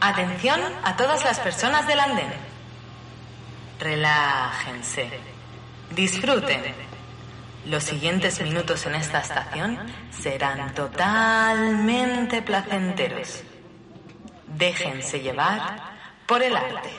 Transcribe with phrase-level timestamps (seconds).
[0.00, 2.32] Atención a todas las personas del andén.
[3.78, 5.10] Relájense.
[5.90, 6.74] Disfruten.
[7.66, 9.78] Los siguientes minutos en esta estación
[10.10, 13.42] serán totalmente placenteros.
[14.46, 15.76] Déjense llevar
[16.26, 16.90] por el arte.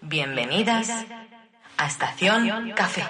[0.00, 0.90] Bienvenidas
[1.76, 3.04] a Estación Café.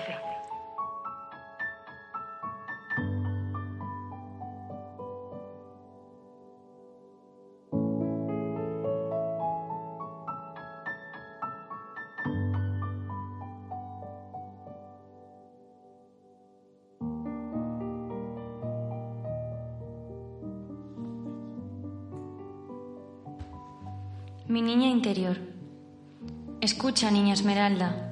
[26.60, 28.10] Escucha, niña Esmeralda.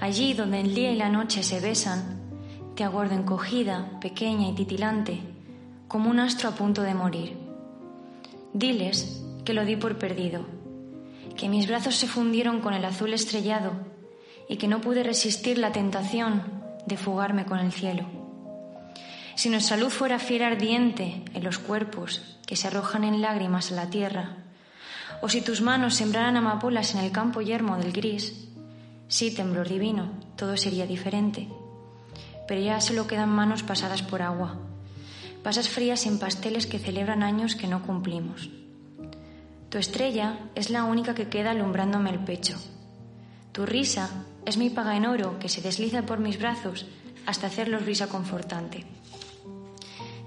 [0.00, 2.20] Allí donde el día y la noche se besan,
[2.76, 5.18] te aguardo encogida, pequeña y titilante,
[5.88, 7.36] como un astro a punto de morir.
[8.52, 10.46] Diles que lo di por perdido,
[11.36, 13.72] que mis brazos se fundieron con el azul estrellado
[14.48, 16.44] y que no pude resistir la tentación
[16.86, 18.06] de fugarme con el cielo.
[19.34, 23.74] Si nuestra luz fuera fiera ardiente en los cuerpos que se arrojan en lágrimas a
[23.74, 24.36] la tierra,
[25.20, 28.48] o si tus manos sembraran amapolas en el campo yermo del gris,
[29.08, 31.48] sí, temblor divino, todo sería diferente.
[32.48, 34.56] Pero ya solo quedan manos pasadas por agua,
[35.42, 38.50] pasas frías en pasteles que celebran años que no cumplimos.
[39.68, 42.58] Tu estrella es la única que queda alumbrándome el pecho.
[43.52, 46.86] Tu risa es mi paga en oro que se desliza por mis brazos
[47.26, 48.86] hasta hacerlos risa confortante.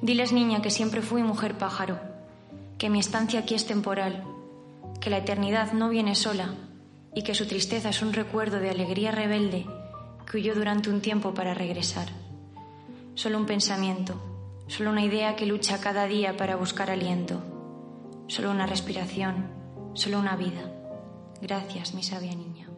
[0.02, 2.00] Diles, niña, que siempre fui mujer pájaro,
[2.78, 4.24] que mi estancia aquí es temporal
[5.04, 6.56] que la eternidad no viene sola
[7.14, 9.66] y que su tristeza es un recuerdo de alegría rebelde
[10.26, 12.08] que huyó durante un tiempo para regresar.
[13.14, 14.16] Solo un pensamiento,
[14.68, 17.44] solo una idea que lucha cada día para buscar aliento,
[18.28, 19.52] solo una respiración,
[19.94, 20.72] solo una vida.
[21.42, 22.70] Gracias, mi sabia niña.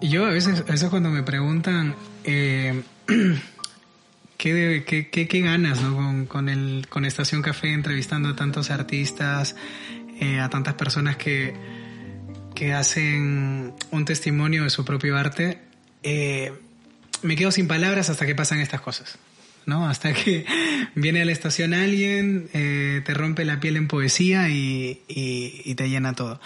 [0.00, 2.84] Yo a veces, cuando me preguntan eh,
[4.36, 6.26] qué, qué, qué, ganas ¿no?
[6.26, 9.56] con, el, con Estación Café entrevistando a tantos artistas,
[10.20, 11.54] eh, a tantas personas que,
[12.54, 15.58] que hacen un testimonio de su propio arte.
[16.02, 16.52] Eh,
[17.22, 19.18] me quedo sin palabras hasta que pasan estas cosas.
[19.66, 19.88] ¿no?
[19.88, 20.46] Hasta que
[20.94, 25.90] viene a la estación alguien, eh, te rompe la piel en poesía y, y, te
[25.90, 26.40] llena todo.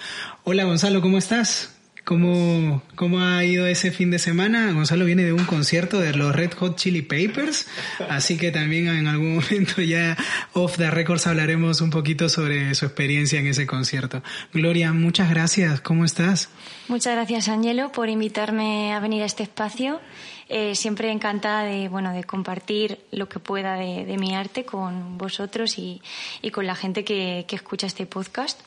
[0.44, 1.76] Hola Gonzalo, ¿cómo estás?
[2.10, 4.72] ¿Cómo, ¿Cómo ha ido ese fin de semana?
[4.72, 7.68] Gonzalo viene de un concierto de los Red Hot Chili Papers,
[8.08, 10.16] así que también en algún momento ya
[10.52, 14.24] off the records hablaremos un poquito sobre su experiencia en ese concierto.
[14.52, 15.80] Gloria, muchas gracias.
[15.82, 16.48] ¿Cómo estás?
[16.88, 20.00] Muchas gracias, Angelo, por invitarme a venir a este espacio.
[20.48, 25.78] Eh, siempre encantada de, bueno, de compartir lo que pueda de, mi arte con vosotros
[25.78, 26.02] y,
[26.42, 28.60] y con la gente que, que, escucha este podcast.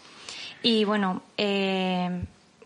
[0.61, 2.21] Y bueno, eh,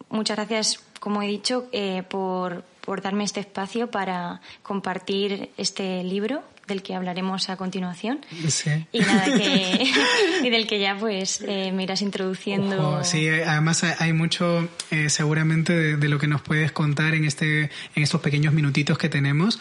[0.10, 6.44] muchas gracias, como he dicho, eh, por, por darme este espacio para compartir este libro
[6.68, 8.20] del que hablaremos a continuación.
[8.48, 8.70] Sí.
[8.92, 9.88] Y nada, que,
[10.44, 13.04] y del que ya pues eh, me irás introduciendo.
[13.04, 17.64] sí, además hay mucho eh, seguramente de, lo que nos puedes contar en, este,
[17.96, 19.60] en estos pequeños minutitos que tenemos,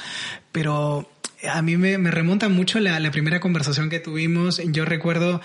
[0.52, 1.08] pero
[1.48, 4.60] a mí me, me remonta mucho la, la, primera conversación que tuvimos.
[4.66, 5.40] Yo recuerdo...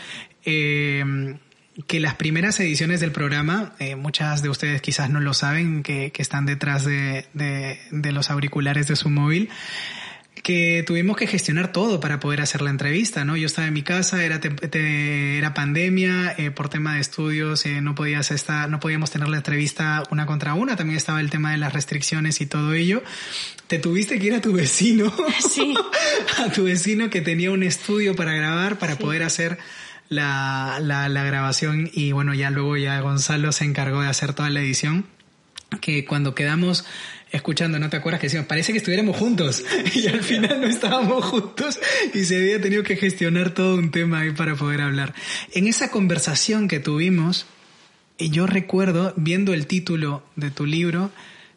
[0.46, 1.38] Eh,
[1.88, 6.12] que las primeras ediciones del programa, eh, muchas de ustedes quizás no lo saben, que,
[6.12, 9.50] que están detrás de, de, de, los auriculares de su móvil,
[10.44, 13.38] que tuvimos que gestionar todo para poder hacer la entrevista, ¿no?
[13.38, 17.82] Yo estaba en mi casa, era, te, era pandemia, eh, por tema de estudios eh,
[17.82, 21.52] no, podías estar, no podíamos tener la entrevista una contra una, también estaba el tema
[21.52, 23.04] de las restricciones y todo ello.
[23.68, 25.14] Te tuviste que ir a tu vecino,
[25.50, 25.76] sí.
[26.40, 29.00] a tu vecino que tenía un estudio para grabar, para sí.
[29.02, 29.60] poder hacer
[30.12, 34.60] la, la, grabación y bueno, ya luego ya Gonzalo se encargó de hacer toda la
[34.60, 35.06] edición,
[35.80, 36.84] que cuando quedamos
[37.32, 39.64] escuchando, ¿no te acuerdas que decíamos, parece que estuviéramos juntos
[39.96, 41.80] y al final no estábamos juntos
[42.14, 45.14] y se había tenido que gestionar todo un tema ahí para poder hablar.
[45.54, 47.46] En esa conversación que tuvimos,
[48.20, 51.10] yo recuerdo viendo el título de tu libro,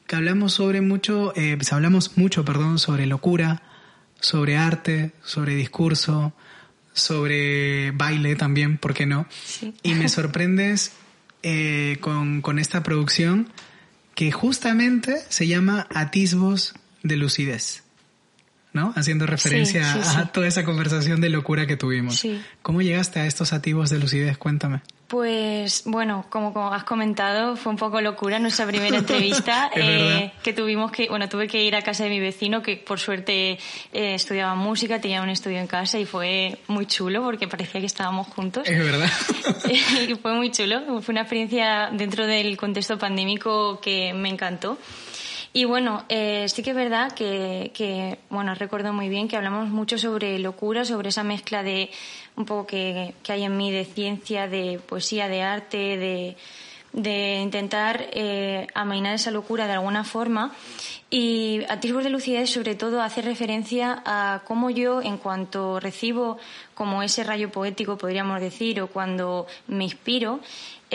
[0.06, 3.64] que hablamos sobre mucho, eh, pues hablamos mucho, perdón, sobre locura,
[4.20, 6.34] sobre arte, sobre discurso,
[6.94, 9.26] sobre baile también, ¿por qué no?
[9.44, 9.74] Sí.
[9.82, 10.92] Y me sorprendes
[11.42, 13.50] eh, con, con, esta producción
[14.14, 17.82] que justamente se llama Atisbos de Lucidez,
[18.72, 18.94] ¿no?
[18.96, 22.24] Haciendo referencia sí, sí, a, a, toda esa conversación de locura que tuvimos.
[22.62, 24.38] ¿Cómo llegaste a estos atisbos de lucidez?
[24.38, 24.80] Cuéntame.
[25.14, 30.90] Pues bueno, como, has comentado, fue un poco locura nuestra primera entrevista, eh, que tuvimos
[30.90, 33.52] que, bueno, tuve que ir a casa de mi vecino, que por suerte
[33.92, 37.86] eh, estudiaba música, tenía un estudio en casa y fue muy chulo porque parecía que
[37.86, 38.68] estábamos juntos.
[38.68, 39.08] Es verdad.
[40.08, 44.78] y fue muy chulo, fue una experiencia dentro del contexto pandémico que me encantó.
[45.56, 49.68] Y bueno, eh, sí que es verdad que, que, bueno, recuerdo muy bien que hablamos
[49.68, 51.90] mucho sobre locura, sobre esa mezcla de
[52.34, 56.36] un poco que, hay en mí de ciencia, de poesía, de arte,
[56.92, 60.52] de, intentar eh, amainar esa locura de alguna forma.
[61.08, 66.36] Y Atisbos de Lucidez, sobre todo, hace referencia a cómo yo, en cuanto recibo
[66.74, 70.40] como ese rayo poético, podríamos decir, o cuando me inspiro,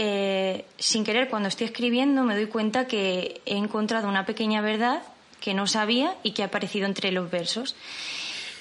[0.01, 5.03] eh, sin querer, cuando estoy escribiendo, me doy cuenta que he encontrado una pequeña verdad
[5.41, 7.75] que no sabía y que ha aparecido entre los versos.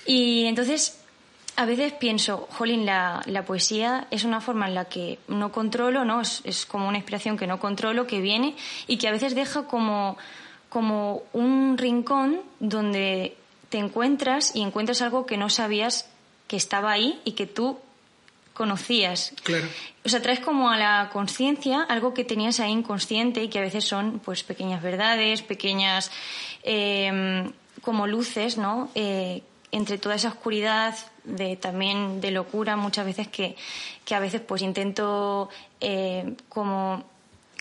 [0.05, 1.01] Y entonces,
[1.55, 6.23] a veces pienso, jolín, la, poesía es una forma en la que no controlo, ¿no?
[6.23, 8.57] Es, como una inspiración que no controlo, que viene
[8.89, 10.19] y que a veces deja como,
[10.69, 13.37] como un rincón donde
[13.69, 16.11] te encuentras y encuentras algo que no sabías
[16.49, 17.79] que estaba ahí y que tú
[18.59, 19.33] conocías.
[19.45, 19.67] Claro.
[20.05, 23.63] O sea, traes como a la conciencia algo que tenías ahí inconsciente y que a
[23.63, 26.11] veces son pues pequeñas verdades, pequeñas
[26.65, 27.51] eh,
[27.81, 28.91] como luces, ¿no?
[28.95, 33.55] Eh, entre toda esa oscuridad de también de locura muchas veces que,
[34.05, 35.51] que a veces pues intento
[35.81, 37.05] eh, como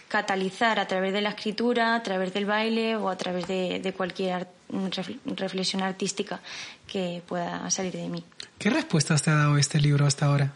[0.07, 3.93] catalizar a través de la escritura, a través del baile o a través de, de
[3.93, 4.47] cualquier
[5.25, 6.39] reflexión artística
[6.87, 8.23] que pueda salir de mí.
[8.57, 10.53] ¿Qué respuestas te ha dado este libro hasta ahora?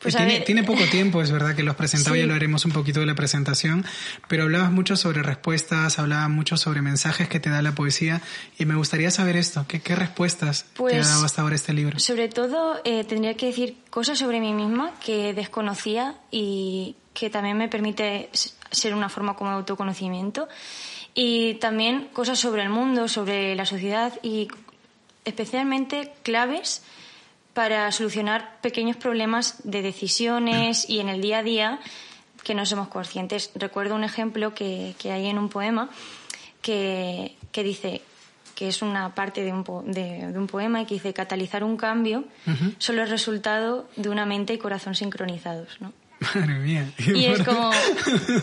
[0.00, 3.00] Pues tiene, poco tiempo, es verdad que lo has presentado, ya lo haremos un poquito
[3.00, 3.84] de la presentación,
[4.28, 8.22] pero hablabas mucho sobre respuestas, hablabas mucho sobre mensajes que te da la poesía
[8.58, 11.72] y me gustaría saber esto, ¿qué, qué respuestas te ha pues, dado hasta ahora este
[11.72, 11.98] libro?
[11.98, 17.56] Sobre todo eh, tendría que decir cosas sobre mí misma que desconocía y que también
[17.56, 18.30] me permite
[18.70, 20.48] ser una forma como de autoconocimiento
[21.14, 24.46] y también cosas sobre el mundo, sobre la sociedad y
[25.24, 26.82] especialmente claves
[27.58, 31.80] para solucionar pequeños problemas de decisiones y en el día a día
[32.44, 33.50] que no somos conscientes.
[33.56, 35.90] Recuerdo un ejemplo que, hay en un poema
[36.62, 38.00] que, dice
[38.54, 42.22] que es una parte de un, de, un, poema y que dice catalizar un cambio
[42.78, 45.92] solo es resultado de una mente y corazón sincronizados, ¿no?
[46.20, 46.88] Madre mía.
[46.98, 47.72] Y es como,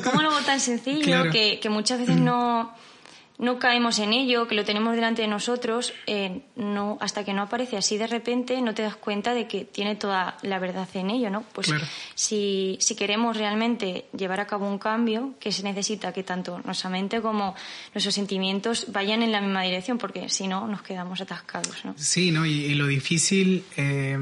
[0.04, 2.74] como algo tan sencillo que, que, muchas veces no,
[3.38, 7.42] no caemos en ello, que lo tenemos delante de nosotros, eh, no, hasta que no
[7.42, 11.10] aparece así de repente, no te das cuenta de que tiene toda la verdad en
[11.10, 11.44] ello, ¿no?
[11.54, 11.74] Pues
[12.16, 16.90] si, si queremos realmente llevar a cabo un cambio, que se necesita que tanto nuestra
[16.90, 17.56] mente como
[17.94, 21.94] nuestros sentimientos vayan en la misma dirección, porque si no, nos quedamos atascados, ¿no?
[21.98, 22.46] Sí, ¿no?
[22.46, 24.18] Y, lo difícil eh,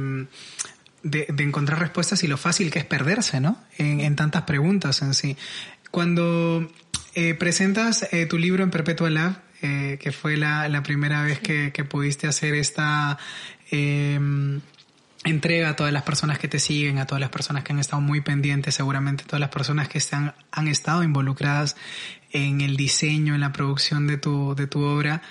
[1.04, 3.58] de, encontrar respuestas y lo fácil que es perderse, ¿no?
[3.78, 5.38] En, en tantas preguntas en sí.
[5.92, 6.68] Cuando
[7.16, 11.40] eh, presentas eh, tu libro en Perpetua Lab, eh, que fue la, la primera vez
[11.40, 13.18] que, que, pudiste hacer esta
[13.72, 14.62] em,
[15.24, 18.02] entrega a todas las personas que te siguen, a todas las personas que han estado
[18.02, 21.76] muy pendientes, seguramente todas las personas que están, han estado involucradas
[22.32, 25.22] en el diseño, en la producción de tu, de tu obra.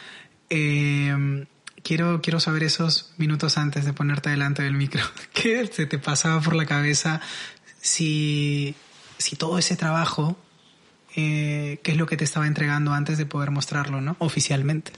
[0.50, 1.46] Em,
[1.82, 5.02] quiero, quiero saber esos minutos antes de ponerte delante del micro.
[5.34, 7.20] ¿Qué te pasaba por la cabeza
[7.80, 8.76] si,
[9.18, 10.38] si todo ese trabajo
[11.16, 14.16] eh, qué es lo que te estaba entregando antes de poder mostrarlo, ¿no?
[14.18, 14.92] Oficialmente.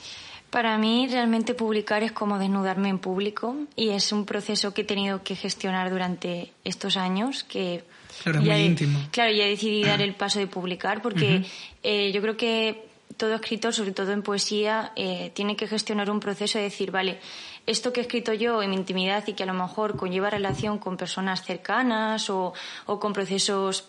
[0.51, 4.85] Para mí realmente publicar es como desnudarme en público y es un proceso que he
[4.85, 7.83] tenido que gestionar durante estos años que
[8.23, 9.01] claro, es muy íntimo.
[9.11, 11.45] Claro, ya decidí dar el paso de publicar porque
[11.83, 16.21] eh, yo creo que todo escritor, sobre todo en poesía, eh, tiene que gestionar un
[16.21, 17.19] proceso de decir, vale,
[17.67, 20.79] esto que he escrito yo en mi intimidad y que a lo mejor conlleva relación
[20.79, 22.53] con personas cercanas o,
[22.87, 23.89] o con procesos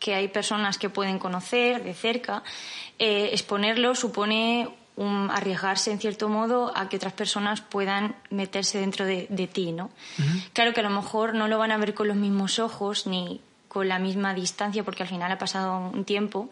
[0.00, 2.42] que hay personas que pueden conocer de cerca,
[2.98, 9.04] eh, exponerlo supone un, arriesgarse en cierto modo a que otras personas puedan meterse dentro
[9.04, 9.90] de, ti, ¿no?
[10.52, 13.40] Claro que a lo mejor no lo van a ver con los mismos ojos ni
[13.68, 16.50] con la misma distancia porque al final ha pasado un tiempo,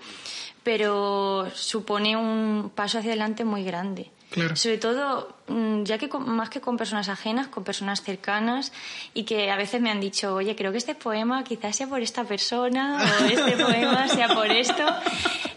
[0.62, 4.10] pero supone un paso hacia adelante muy grande.
[4.54, 8.72] Sobre todo, mm, ya que más que con personas ajenas, con personas cercanas
[9.14, 12.02] y que a veces me han dicho, oye, creo que este poema quizás sea por
[12.02, 14.84] esta persona o este poema sea por esto.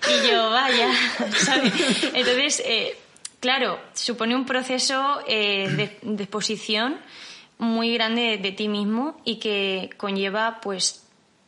[0.08, 0.90] Y yo, vaya,
[1.38, 1.74] ¿sabes?
[2.14, 2.98] Entonces, eh,
[3.42, 6.98] claro, supone un proceso eh, de, exposición
[7.58, 11.06] muy grande de, ti mismo y que conlleva, pues,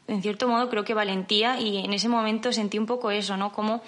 [0.08, 3.53] en cierto modo, creo que valentía y en ese momento sentí un poco eso, ¿no?
[3.53, 3.82] Como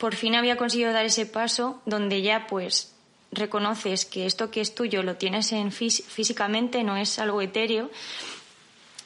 [0.00, 2.94] por fin había conseguido dar ese paso donde ya pues
[3.30, 7.90] reconoces que esto que es tuyo lo tienes en físicamente, no es algo etéreo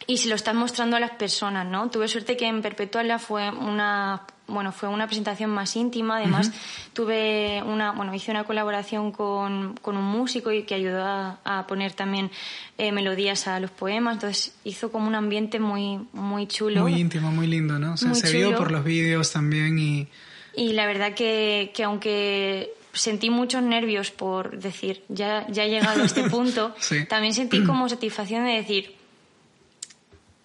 [0.07, 1.91] y se lo estás mostrando a las personas, ¿no?
[1.91, 6.19] Tuve suerte que en Perpetuala fue una bueno, fue una presentación más íntima.
[6.19, 6.53] Además,
[6.93, 11.95] tuve una, bueno, hice una colaboración con, con un músico y que ayudó a, poner
[11.95, 12.31] también
[12.77, 14.17] eh, melodías a los poemas.
[14.17, 16.83] Entonces, hizo como un ambiente muy, muy chulo.
[16.83, 17.95] Muy íntimo, muy lindo, ¿no?
[17.95, 20.09] O sea, se vio por los vídeos también y...
[20.57, 26.03] Y la verdad que, que aunque sentí muchos nervios por decir, ya, ya he llegado
[26.03, 26.75] a este punto,
[27.09, 28.95] también sentí como satisfacción de decir,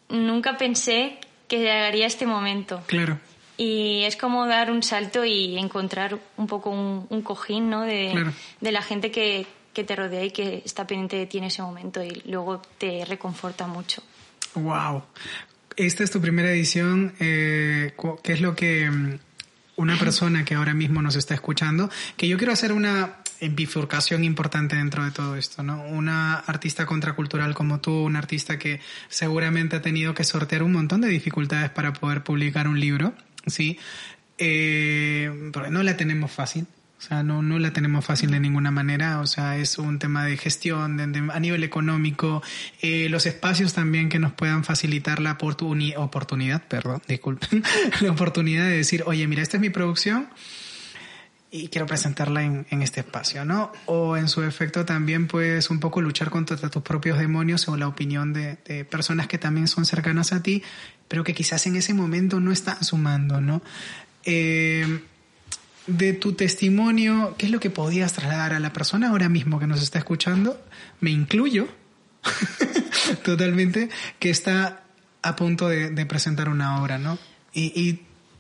[0.10, 2.82] nunca pensé que llegaría este momento.
[2.88, 3.20] Claro.
[3.58, 7.82] Y es como dar un salto y encontrar un poco un, cojín ¿no?
[7.82, 11.44] de, de la gente que, que, te rodea y que está pendiente de ti en
[11.46, 14.02] ese momento y luego te reconforta mucho.
[14.56, 15.04] ¡Wow!
[15.76, 17.14] Esta es tu primera edición.
[17.20, 19.20] Eh, ¿Qué es lo que mm,
[19.80, 24.76] una persona que ahora mismo nos está escuchando, que yo quiero hacer una bifurcación importante
[24.76, 25.82] dentro de todo esto, ¿no?
[25.84, 31.00] Una artista contracultural como tú, un artista que seguramente ha tenido que sortear un montón
[31.00, 33.14] de dificultades para poder publicar un libro,
[33.48, 33.80] ¿sí?
[34.38, 36.68] Eh, porque no la tenemos fácil.
[37.00, 39.22] O sea, no, no la tenemos fácil de ninguna manera.
[39.22, 41.00] O sea, es un tema de gestión
[41.32, 42.44] a nivel económico,
[42.82, 47.64] eh, los espacios también que nos puedan facilitar la oportunidad, perdón, disculpen,
[48.02, 50.28] la oportunidad de decir, oye, mira, esta es mi producción
[51.52, 53.72] y quiero presentarla en, en, este espacio, ¿no?
[53.86, 57.88] O en su efecto también pues un poco luchar contra tus propios demonios o la
[57.88, 60.64] opinión de, de, personas que también son cercanas a ti,
[61.08, 63.64] pero que quizás en ese momento no están sumando, ¿no?
[64.26, 65.02] Eh,
[65.90, 69.68] de tu testimonio, ¿qué es lo que podías trasladar a la persona ahora mismo que
[69.68, 70.60] nos está escuchando?
[71.00, 71.68] Me incluyo
[73.24, 74.84] totalmente, que está
[75.22, 77.18] a punto de, de presentar una obra, ¿no?
[77.54, 78.00] Y, y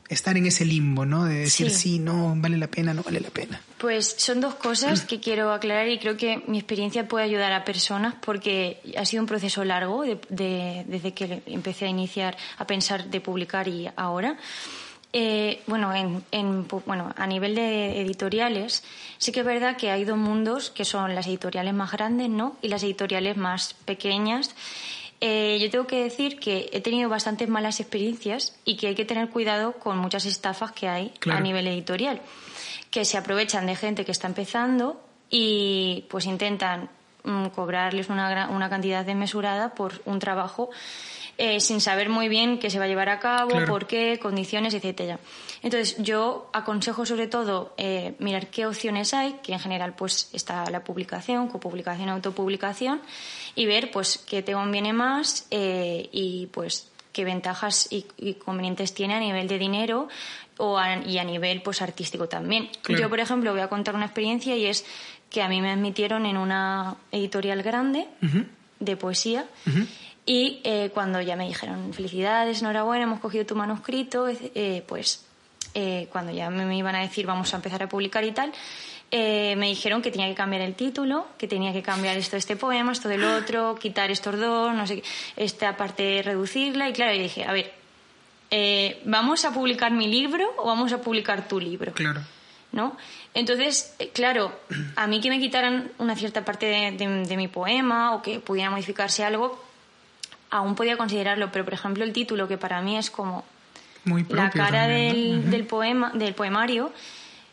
[0.09, 1.25] estar en ese limbo, ¿no?
[1.25, 1.99] De decir sí.
[1.99, 3.61] no, vale la pena, no vale la pena.
[3.77, 7.63] Pues son dos cosas que quiero aclarar y creo que mi experiencia puede ayudar a
[7.63, 13.09] personas porque ha sido un proceso largo de, desde que empecé a iniciar a pensar
[13.09, 14.37] de publicar y ahora.
[15.11, 18.83] Eh, bueno, en, en, bueno, a nivel de editoriales,
[19.17, 22.57] sí que es verdad que hay dos mundos que son las editoriales más grandes, ¿no?
[22.61, 24.55] Y las editoriales más pequeñas.
[25.21, 29.03] Eh, yo tengo que decir que he tenido bastantes malas experiencias y que hay que
[29.03, 32.21] tener cuidado con muchas estafas que hay a nivel editorial,
[32.89, 36.89] que se aprovechan de gente que está empezando y pues intentan
[37.23, 40.69] mm, cobrarles una, una cantidad desmesurada por un trabajo
[41.41, 44.73] eh, sin saber muy bien qué se va a llevar a cabo, por qué, condiciones,
[44.73, 45.21] etcétera.
[45.63, 50.69] Entonces, yo aconsejo sobre todo eh, mirar qué opciones hay, que en general pues está
[50.69, 53.01] la publicación, copublicación, autopublicación,
[53.55, 58.03] y ver pues qué te conviene más eh, y pues qué ventajas y,
[58.33, 60.09] convenientes tiene a nivel de dinero
[60.57, 62.67] o y a nivel pues artístico también.
[62.89, 64.85] Yo, por ejemplo, voy a contar una experiencia y es
[65.29, 68.09] que a mí me admitieron en una editorial grande
[68.81, 69.45] de poesía.
[70.29, 75.25] Y eh, cuando ya me dijeron, felicidades, enhorabuena, hemos cogido tu manuscrito, eh, pues
[75.73, 78.53] eh, cuando ya me, iban a decir vamos a empezar a publicar y tal,
[79.11, 82.55] me dijeron que tenía que cambiar el título, que tenía que cambiar esto de este
[82.55, 85.01] poema, esto del otro, quitar estos dos, no sé,
[85.35, 86.87] esta parte reducirla.
[86.89, 87.73] Y claro, yo dije, a ver,
[89.05, 91.91] ¿vamos a publicar mi libro o vamos a publicar tu libro?
[91.93, 92.21] Claro.
[92.71, 92.95] ¿No?
[93.33, 94.51] Entonces, claro,
[94.95, 99.23] a mí que me quitaran una cierta parte de mi poema o que pudiera modificarse
[99.23, 99.68] algo,
[100.49, 103.45] aún podía considerarlo, pero por ejemplo el título, que para mí es como
[104.29, 106.91] la cara del, del, poema, del poemario,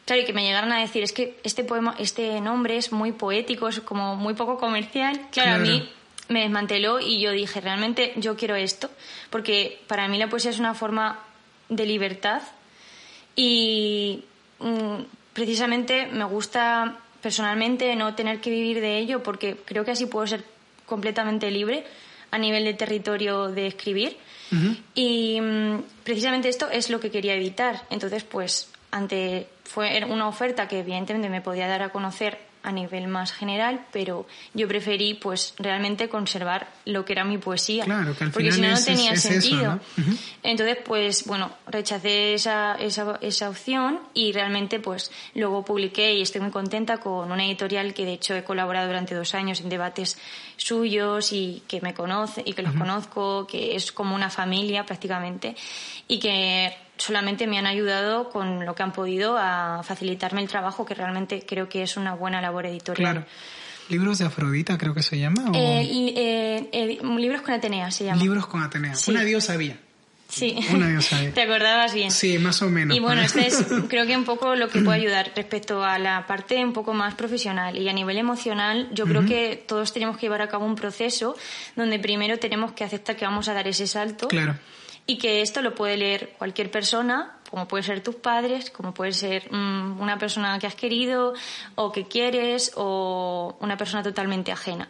[0.04, 3.12] claro, y que me llegaron a decir, es que este poema, este nombre es muy
[3.12, 5.88] poético, es como muy poco comercial, claro, a mí
[6.28, 8.90] me desmanteló y yo dije, realmente yo quiero esto,
[9.30, 11.20] porque para mí la poesía es una forma
[11.68, 12.42] de libertad
[13.34, 14.24] y
[14.60, 20.06] mm, precisamente me gusta personalmente no tener que vivir de ello porque creo que así
[20.06, 20.44] puedo ser
[20.86, 21.84] completamente libre
[22.36, 24.16] a nivel de territorio de escribir.
[24.94, 27.82] Y mm, precisamente esto es lo que quería evitar.
[27.90, 33.06] Entonces, pues, ante fue una oferta que evidentemente me podía dar a conocer a nivel
[33.06, 38.24] más general, pero yo preferí pues realmente conservar lo que era mi poesía, claro, que
[38.24, 39.74] al porque si no no tenía sentido.
[39.74, 39.80] ¿no?
[40.42, 46.40] Entonces pues bueno, rechacé esa, esa, esa opción y realmente pues luego publiqué y estoy
[46.40, 50.18] muy contenta con una editorial que de hecho he colaborado durante dos años en debates
[50.56, 55.54] suyos y que me conoce y que los conozco, que es como una familia prácticamente
[56.08, 60.84] y que solamente me han ayudado con lo que han podido a facilitarme el trabajo,
[60.84, 63.12] que realmente creo que es una buena labor editorial.
[63.12, 63.26] Claro.
[63.88, 65.52] ¿Libros de Afrodita creo que se llama?
[65.54, 68.20] Eh, eh, eh, libros con Atenea se llama.
[68.20, 68.94] Libros con Atenea.
[69.08, 69.78] Una diosa había.
[70.28, 70.56] Sí.
[70.74, 71.30] Una diosa E.
[71.32, 72.10] Te acordabas bien.
[72.10, 72.96] Sí, más o menos.
[72.96, 76.26] Y bueno, este es creo que un poco lo que puede ayudar respecto a la
[76.26, 80.22] parte un poco más profesional y a nivel emocional, yo creo que todos tenemos que
[80.22, 81.36] llevar a cabo un proceso
[81.76, 84.26] donde primero tenemos que aceptar que vamos a dar ese salto.
[84.26, 84.56] Claro.
[85.06, 89.12] Y que esto lo puede leer cualquier persona, como puede ser tus padres, como puede
[89.12, 91.34] ser mm, una persona que has querido
[91.76, 94.88] o que quieres o una persona totalmente ajena.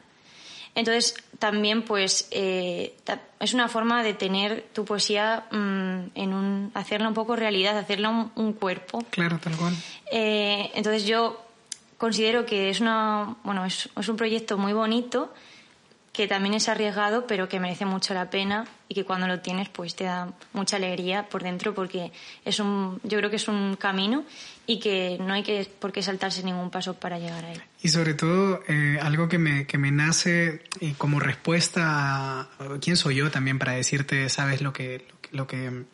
[0.75, 2.95] Entonces, también, pues, eh,
[3.41, 8.11] es una forma de tener tu poesía mm, en un, hacerla un poco realidad, hacerla
[8.11, 9.03] un, un cuerpo.
[9.11, 9.75] Claro, tal cual.
[10.13, 11.43] Eh, entonces, yo
[11.97, 15.33] considero que es una, bueno, es, es un proyecto muy bonito,
[16.17, 19.69] que también es arriesgado, pero que merece mucho la pena y que cuando lo tienes,
[19.69, 22.11] pues te da mucha alegría por dentro, porque
[22.47, 24.25] es un, yo creo que es un camino
[24.67, 27.63] y que no hay que por qué saltarse ningún paso para llegar a él.
[27.83, 32.49] Y sobre todo, eh, algo que me, que me nace y como respuesta a
[32.81, 35.85] quién soy yo también para decirte, sabes lo que, lo lo que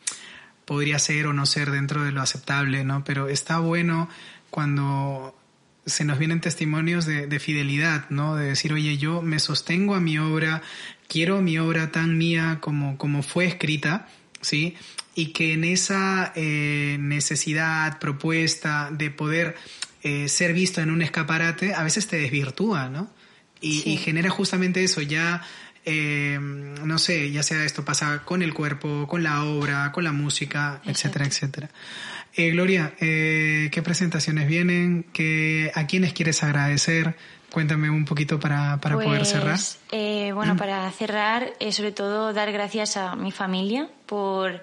[0.63, 3.03] podría ser o no ser dentro de lo aceptable, ¿no?
[3.03, 4.07] Pero está bueno
[4.49, 5.35] cuando
[5.85, 8.35] se nos vienen testimonios de, de fidelidad, ¿no?
[8.35, 10.61] De decir, oye, yo me sostengo a mi obra,
[11.07, 14.07] quiero mi obra tan mía como, como fue escrita,
[14.41, 14.75] ¿sí?
[15.15, 19.55] Y que en esa eh, necesidad, propuesta de poder
[20.03, 23.11] eh, ser visto en un escaparate, a veces te desvirtúa, ¿no?
[23.61, 23.89] Y, Sí.
[23.91, 25.41] y genera justamente eso, ya,
[25.85, 30.11] eh, no sé, ya sea esto pasa con el cuerpo, con la obra, con la
[30.11, 31.69] música, etcétera, etcétera.
[32.35, 35.05] Eh, Gloria, eh, ¿qué presentaciones vienen?
[35.13, 37.15] ¿Qué, ¿A quiénes quieres agradecer?
[37.51, 39.59] Cuéntame un poquito para, para poder Pues, cerrar.
[39.91, 44.59] eh, bueno, para cerrar, eh, sobre todo dar gracias a mi familia por,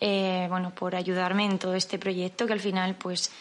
[0.00, 3.32] eh, bueno, por ayudarme en todo este proyecto, que al final, pues,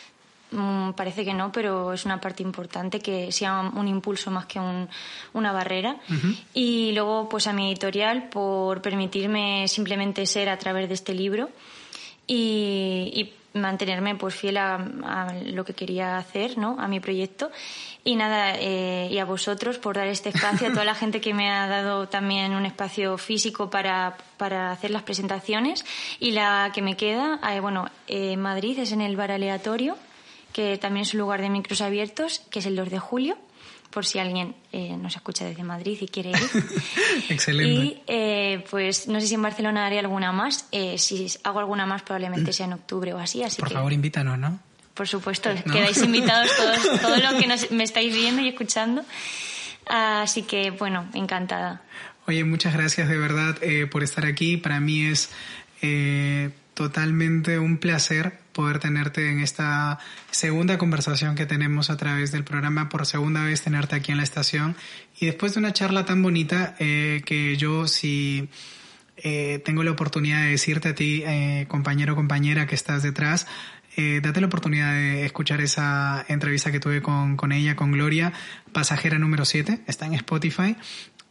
[0.50, 4.60] mm, parece que no, pero es una parte importante que sea un impulso más que
[4.60, 4.90] un-
[5.34, 5.98] una barrera.
[6.56, 11.52] Y luego, pues, a mi editorial por permitirme simplemente ser a través de este libro
[12.26, 16.78] y, y mantenerme pues fiel a, a lo que quería hacer, ¿no?
[16.80, 17.52] A mi proyecto.
[18.04, 21.34] Y nada, eh, y a vosotros por dar este espacio, a toda la gente que
[21.34, 25.86] me ha dado también un espacio físico para, para hacer las presentaciones.
[26.20, 29.98] Y la que me queda, eh, bueno, eh, Madrid es en el bar aleatorio,
[30.54, 33.38] que también es un lugar de micros abiertos, que es el 2 de julio,
[33.98, 36.38] por si alguien eh, nos escucha desde Madrid y quiere ir.
[37.30, 37.74] Excelente.
[37.74, 40.68] Y eh, pues no sé si en Barcelona haré alguna más.
[40.72, 43.42] Eh, si hago alguna más probablemente sea en octubre o así.
[43.42, 44.60] Así Por que, favor, invítanos, ¿no?
[44.94, 45.74] por supuesto, ¿No?
[45.74, 49.04] quedáis invitados todos, todo lo que nos- me estáis viendo y escuchando.
[49.88, 51.82] Así que bueno, encantada.
[52.28, 54.58] Oye, muchas gracias de verdad eh, por estar aquí.
[54.58, 55.32] Para mí es
[55.82, 60.00] eh, totalmente un placer poder tenerte en esta
[60.32, 64.24] segunda conversación que tenemos a través del programa, por segunda vez tenerte aquí en la
[64.24, 64.76] estación.
[65.20, 68.50] Y después de una charla tan bonita eh, que yo si
[69.18, 73.46] eh, tengo la oportunidad de decirte a ti, eh, compañero o compañera que estás detrás,
[73.96, 78.34] eh, date la oportunidad de escuchar esa entrevista que tuve con, con ella, con Gloria,
[78.72, 80.76] pasajera número 7, está en Spotify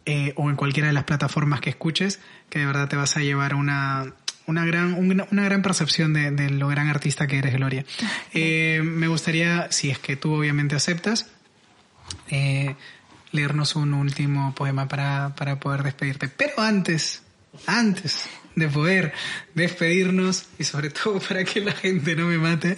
[0.09, 3.21] eh, o en cualquiera de las plataformas que escuches, que de verdad te vas a
[3.21, 4.15] llevar una,
[4.47, 7.85] una, gran, una, una gran percepción de, de lo gran artista que eres, Gloria.
[8.33, 11.31] Eh, me gustaría, si es que tú obviamente aceptas,
[12.31, 12.75] eh,
[13.33, 16.29] leernos un último poema para, para poder despedirte.
[16.29, 17.23] Pero antes,
[17.67, 19.13] antes de poder
[19.55, 22.77] despedirnos y sobre todo para que la gente no me mate,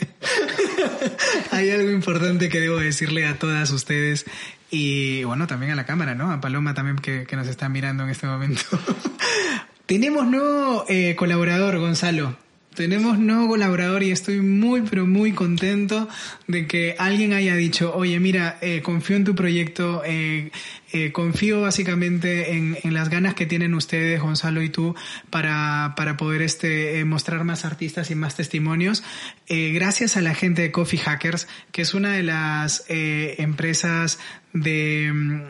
[1.53, 4.25] hay algo importante que debo decirle a todas ustedes
[4.71, 6.31] y bueno, también a la cámara, ¿no?
[6.31, 8.63] A Paloma también que, que nos está mirando en este momento.
[9.89, 12.37] Tenemos nuevo eh, colaborador, Gonzalo.
[12.75, 16.11] Tenemos nuevo colaborador y estoy muy, pero muy contento
[16.47, 20.51] de que alguien haya dicho, oye, mira, eh, confío en tu proyecto, eh,
[20.93, 24.95] eh, confío básicamente en, en, las ganas que tienen ustedes, Gonzalo y tú,
[25.29, 29.03] para, para poder este, eh, mostrar más artistas y más testimonios.
[29.49, 34.19] Eh, gracias a la gente de Coffee Hackers, que es una de las empresas
[34.53, 35.45] de,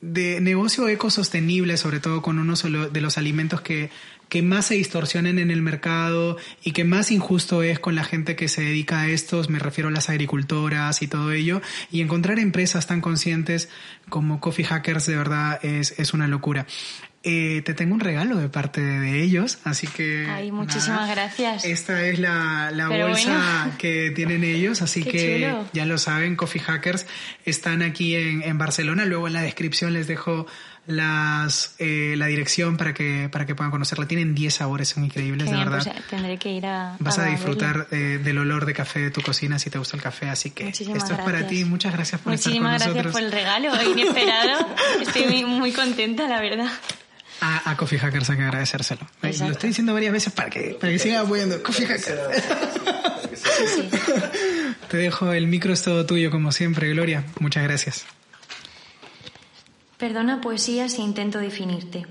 [0.00, 3.90] de negocio ecosostenible, sobre todo con uno de los alimentos que
[4.32, 8.34] que más se distorsionen en el mercado y que más injusto es con la gente
[8.34, 11.60] que se dedica a estos, me refiero a las agricultoras y todo ello,
[11.90, 13.68] y encontrar empresas tan conscientes
[14.08, 16.66] como Coffee Hackers de verdad es, es una locura.
[17.24, 20.26] Eh, te tengo un regalo de parte de ellos, así que...
[20.28, 21.64] Ay, muchísimas nada, gracias.
[21.64, 23.74] Esta es la, la bolsa bueno.
[23.78, 25.68] que tienen ellos, así que chulo.
[25.72, 27.06] ya lo saben, Coffee Hackers
[27.44, 30.46] están aquí en, en Barcelona, luego en la descripción les dejo
[30.86, 34.06] las eh, la dirección para que para que puedan conocerla.
[34.08, 35.80] Tienen 10 sabores, son increíbles, de verdad.
[35.84, 36.96] pues, tendré que ir a.
[36.98, 40.02] Vas a disfrutar eh, del olor de café de tu cocina si te gusta el
[40.02, 41.64] café, así que Muchísimas esto es para ti.
[41.64, 43.12] Muchas gracias por Muchísimas estar con gracias nosotros.
[43.12, 44.68] por el regalo, inesperado.
[45.00, 46.68] Estoy muy, muy contenta, la verdad.
[47.44, 49.00] A, a Coffee Hackers hay que agradecérselo.
[49.20, 51.60] Lo estoy diciendo varias veces para que, para que sigan apoyando.
[51.60, 52.44] Coffee Hackers.
[54.88, 57.24] Te dejo el micro, es todo tuyo como siempre, Gloria.
[57.40, 58.04] Muchas gracias.
[59.98, 62.06] Perdona poesía si intento definirte.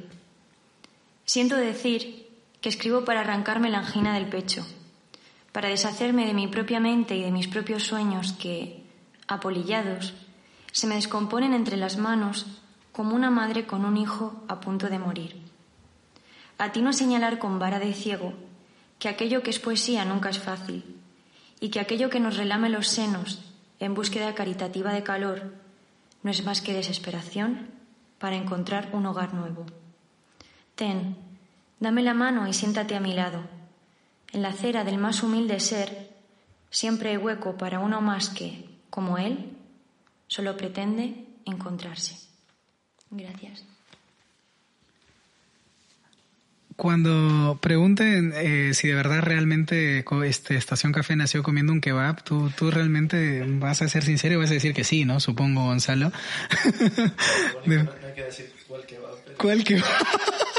[1.23, 2.27] Siento decir
[2.59, 4.67] que escribo para arrancarme la angina del pecho,
[5.53, 8.83] para deshacerme de mi propia mente y de mis propios sueños que,
[9.27, 10.13] apolillados,
[10.73, 12.47] se me descomponen entre las manos
[13.01, 15.41] como una madre con un hijo a punto de morir.
[16.59, 18.33] A ti no señalar con vara de ciego
[18.99, 20.85] que aquello que es poesía nunca es fácil
[21.59, 23.41] y que aquello que nos relame los senos
[23.79, 25.51] en búsqueda caritativa de calor
[26.21, 27.71] no es más que desesperación
[28.19, 29.65] para encontrar un hogar nuevo.
[30.75, 31.17] Ten,
[31.79, 33.41] dame la mano y siéntate a mi lado.
[34.31, 36.11] En la acera del más humilde ser
[36.69, 39.57] siempre hay hueco para uno más que, como él,
[40.27, 42.30] solo pretende encontrarse.
[43.11, 43.65] Gracias.
[46.77, 52.51] Cuando pregunten eh, si de verdad realmente este, Estación Café nació comiendo un kebab, ¿tú,
[52.57, 55.19] tú realmente vas a ser sincero y vas a decir que sí, ¿no?
[55.19, 56.11] Supongo, Gonzalo.
[57.65, 59.37] no hay que decir cuál kebab.
[59.37, 59.85] ¿Cuál kebab?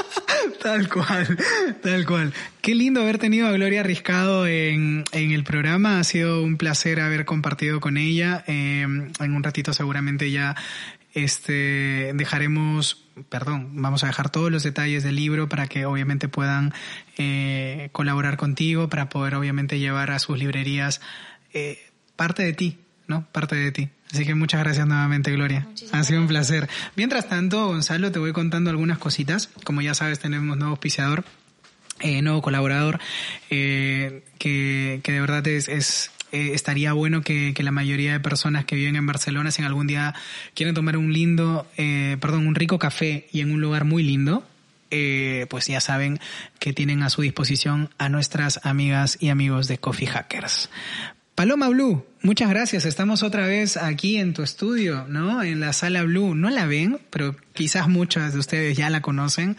[0.61, 1.37] Tal cual,
[1.81, 2.33] tal cual.
[2.61, 5.99] Qué lindo haber tenido a Gloria Riscado en, en el programa.
[5.99, 8.45] Ha sido un placer haber compartido con ella.
[8.47, 10.55] Eh, en un ratito seguramente ya
[11.13, 16.73] este, dejaremos, perdón, vamos a dejar todos los detalles del libro para que obviamente puedan
[17.17, 21.01] eh, colaborar contigo, para poder obviamente llevar a sus librerías
[21.53, 21.79] eh,
[22.15, 23.27] parte de ti, ¿no?
[23.31, 23.89] Parte de ti.
[24.11, 25.67] Así que muchas gracias nuevamente, Gloria.
[25.91, 26.69] ha sido un placer.
[26.95, 29.49] Mientras tanto, Gonzalo, te voy contando algunas cositas.
[29.63, 31.25] Como ya sabes, tenemos nuevo auspiciador,
[31.99, 32.99] eh, nuevo colaborador,
[33.49, 38.19] eh, que, que de verdad es, es eh, estaría bueno que, que, la mayoría de
[38.19, 40.15] personas que viven en Barcelona, si en algún día
[40.55, 44.43] quieren tomar un lindo, eh, perdón, un rico café y en un lugar muy lindo,
[44.89, 46.19] eh, pues ya saben
[46.57, 50.71] que tienen a su disposición a nuestras amigas y amigos de Coffee Hackers.
[51.35, 52.85] Paloma Blue, muchas gracias.
[52.85, 55.41] Estamos otra vez aquí en tu estudio, ¿no?
[55.41, 56.35] En la sala Blue.
[56.35, 59.57] No la ven, pero quizás muchas de ustedes ya la conocen.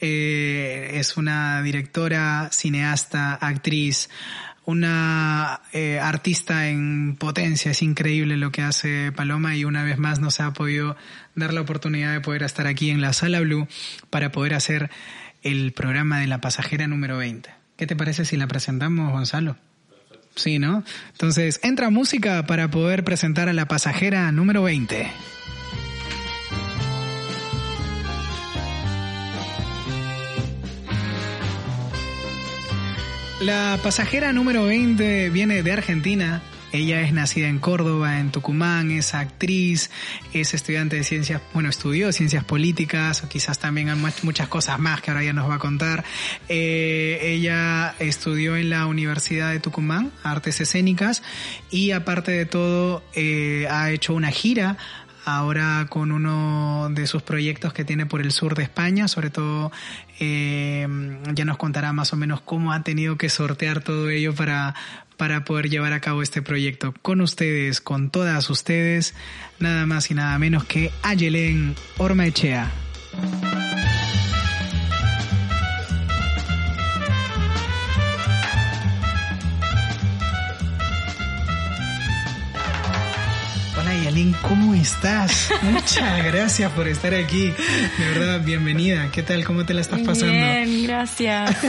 [0.00, 4.08] Eh, es una directora, cineasta, actriz,
[4.70, 10.20] una eh, artista en potencia, es increíble lo que hace Paloma y una vez más
[10.20, 10.96] nos ha podido
[11.34, 13.68] dar la oportunidad de poder estar aquí en la sala Blue
[14.08, 14.90] para poder hacer
[15.42, 17.50] el programa de la pasajera número 20.
[17.76, 19.56] ¿Qué te parece si la presentamos, Gonzalo?
[20.34, 20.84] Sí, ¿no?
[21.12, 25.10] Entonces, entra música para poder presentar a la pasajera número 20.
[33.40, 36.42] La pasajera número 20 viene de Argentina.
[36.72, 39.90] Ella es nacida en Córdoba, en Tucumán, es actriz,
[40.34, 45.00] es estudiante de ciencias, bueno, estudió ciencias políticas, o quizás también hay muchas cosas más
[45.00, 46.04] que ahora ya nos va a contar.
[46.50, 51.22] Eh, ella estudió en la Universidad de Tucumán, artes escénicas,
[51.70, 54.76] y aparte de todo, eh, ha hecho una gira
[55.24, 59.72] ahora con uno de sus proyectos que tiene por el sur de España, sobre todo
[60.20, 60.86] eh,
[61.34, 64.74] ya nos contará más o menos cómo ha tenido que sortear todo ello para,
[65.16, 69.14] para poder llevar a cabo este proyecto con ustedes, con todas ustedes,
[69.58, 72.70] nada más y nada menos que Ayelen Ormaechea.
[84.00, 85.50] Ayalín, ¿cómo estás?
[85.62, 87.48] Muchas gracias por estar aquí.
[87.98, 89.10] De verdad, bienvenida.
[89.12, 89.44] ¿Qué tal?
[89.44, 90.32] ¿Cómo te la estás pasando?
[90.32, 91.56] Bien, gracias.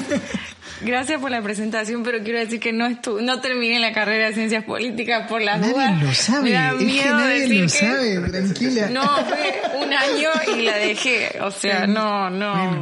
[0.83, 4.33] Gracias por la presentación, pero quiero decir que no estu no terminé la carrera de
[4.33, 6.01] ciencias políticas por las nadie dudas.
[6.01, 8.89] lo sabe, Me da es que miedo nadie decir lo que- sabe, tranquila.
[8.89, 11.37] No, fue un año y la dejé.
[11.41, 12.55] O sea, no, no.
[12.55, 12.81] Bueno.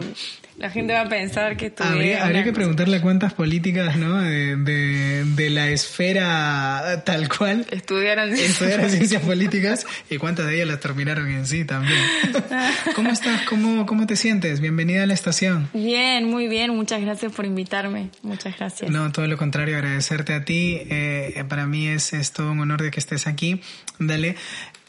[0.60, 2.18] La gente va a pensar que estudié.
[2.18, 4.22] Habría, que preguntarle cuántas políticas, ¿no?
[4.22, 7.66] De, de, de la esfera tal cual.
[7.72, 12.02] Estudiaron Estudiaron ciencias políticas y cuántas de ellas las terminaron en sí también.
[12.96, 13.44] ¿Cómo estás?
[13.44, 14.60] ¿Cómo, ¿Cómo te sientes?
[14.60, 15.70] Bienvenida a la estación.
[15.74, 16.76] Bien, muy bien.
[16.76, 18.10] Muchas gracias por invitarme.
[18.22, 18.92] Muchas gracias.
[18.92, 20.78] No, todo lo contrario, agradecerte a ti.
[20.90, 23.62] Eh, para mí es, es todo un honor de que estés aquí.
[23.98, 24.36] Dale.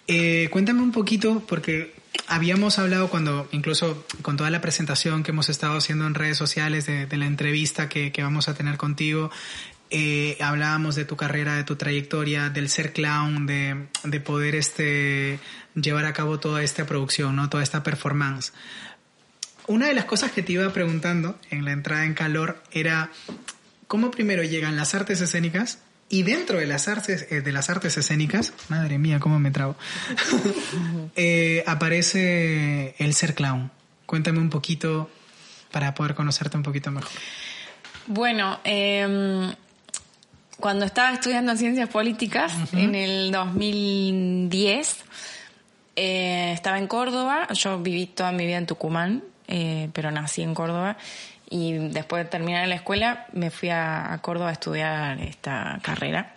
[0.09, 1.93] Eh, cuéntame un poquito, porque
[2.27, 6.87] habíamos hablado cuando, incluso con toda la presentación que hemos estado haciendo en redes sociales
[6.87, 9.31] de, la entrevista que, que vamos a tener contigo,
[9.91, 15.41] eh, hablábamos de tu carrera, de tu trayectoria, del ser clown, de, de poder este,
[15.75, 17.49] llevar a cabo toda esta producción, ¿no?
[17.49, 18.53] toda esta performance.
[19.67, 23.11] Una de las cosas que te iba preguntando en la entrada en calor era
[23.89, 27.97] cómo primero llegan las artes escénicas y dentro de las artes, eh, de las artes
[27.97, 29.77] escénicas, madre mía, cómo me trago,
[31.17, 33.71] eh, aparece el ser clown.
[34.05, 35.09] Cuéntame un poquito
[35.71, 37.11] para poder conocerte un poquito mejor.
[38.07, 39.55] Bueno, eh,
[40.61, 45.05] cuando estaba estudiando ciencias políticas en el 2010,
[45.97, 47.49] eh, estaba en Córdoba.
[47.55, 50.99] Yo viví toda mi vida en Tucumán, eh, pero nací en Córdoba.
[51.51, 56.33] Y después de terminar la escuela, me fui a, a Córdoba a estudiar esta carrera.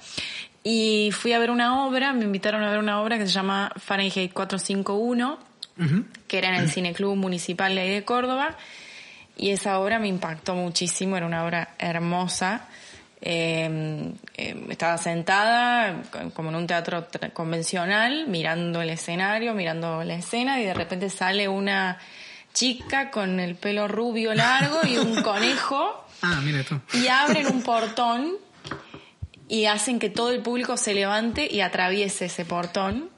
[0.63, 3.71] Y fui a ver una obra, me invitaron a ver una obra que se llama
[3.75, 5.37] Fahrenheit 451,
[6.27, 8.55] que era en el Cineclub Municipal de ahí de Córdoba.
[9.35, 12.67] Y esa obra me impactó muchísimo, era una obra hermosa.
[13.21, 16.01] Eh, eh, estaba sentada
[16.33, 21.47] como en un teatro convencional, mirando el escenario, mirando la escena, y de repente sale
[21.49, 21.99] una
[22.53, 26.79] chica con el pelo rubio largo y un conejo, Ah, mira tú.
[26.93, 28.33] y abren un portón
[29.47, 33.09] y hacen que todo el público se levante y atraviese ese portón.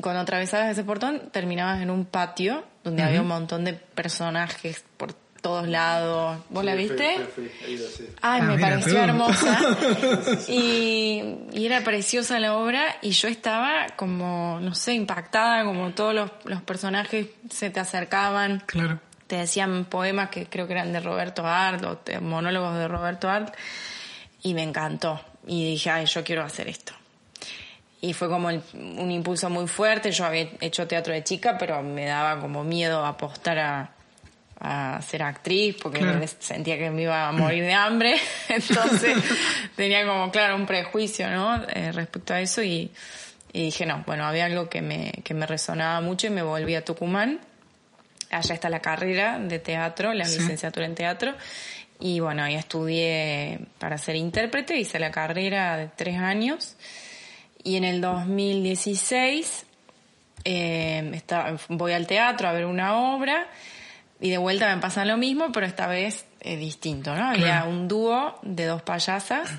[0.00, 5.14] Cuando atravesabas ese portón, terminabas en un patio donde había un montón de personajes por
[5.44, 6.38] todos lados.
[6.48, 7.20] ¿Vos la viste?
[7.34, 8.08] Fui, fui, sí.
[8.22, 8.98] Ay, Ah, me mira pareció tú.
[8.98, 9.58] hermosa.
[10.48, 16.14] Y, y era preciosa la obra y yo estaba como, no sé, impactada, como todos
[16.14, 19.00] los, los personajes se te acercaban, Claro.
[19.26, 23.28] te decían poemas que creo que eran de Roberto Art o te- monólogos de Roberto
[23.28, 23.54] Art
[24.42, 25.20] y me encantó.
[25.46, 26.94] Y dije, ay, yo quiero hacer esto.
[28.00, 30.10] Y fue como el- un impulso muy fuerte.
[30.10, 33.90] Yo había hecho teatro de chica, pero me daba como miedo apostar a,
[34.66, 36.24] a ser actriz porque Claro.
[36.38, 38.16] sentía que me iba a morir de hambre.
[38.48, 39.16] Entonces
[39.76, 41.62] tenía como, claro, un prejuicio, ¿no?
[41.68, 42.90] Eh, respecto a eso y,
[43.52, 46.74] y dije, no, bueno, había algo que me, que me resonaba mucho y me volví
[46.74, 47.40] a Tucumán.
[48.30, 50.38] Allá está la carrera de teatro, la Sí.
[50.38, 51.34] licenciatura en teatro.
[52.00, 56.74] Y bueno, ahí estudié para ser intérprete, hice la carrera de tres años.
[57.62, 59.66] Y en el 2016
[60.44, 63.46] eh, está- voy al teatro a ver una obra
[64.24, 67.26] y de vuelta me pasa lo mismo, pero esta vez es distinto, ¿no?
[67.28, 67.68] Había Claro.
[67.68, 69.50] un dúo de dos payasas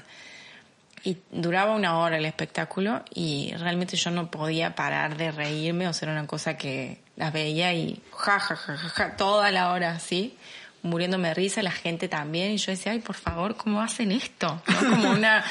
[1.03, 5.93] y duraba una hora el espectáculo y realmente yo no podía parar de reírme, o
[5.93, 9.71] sea, era una cosa que las veía y ja, ja, ja, ja, ja, toda la
[9.71, 10.35] hora así,
[10.81, 14.63] muriéndome de risa, la gente también, y yo decía, ay, por favor, ¿cómo hacen esto?
[14.67, 14.79] ¿No?
[14.89, 15.43] Como una,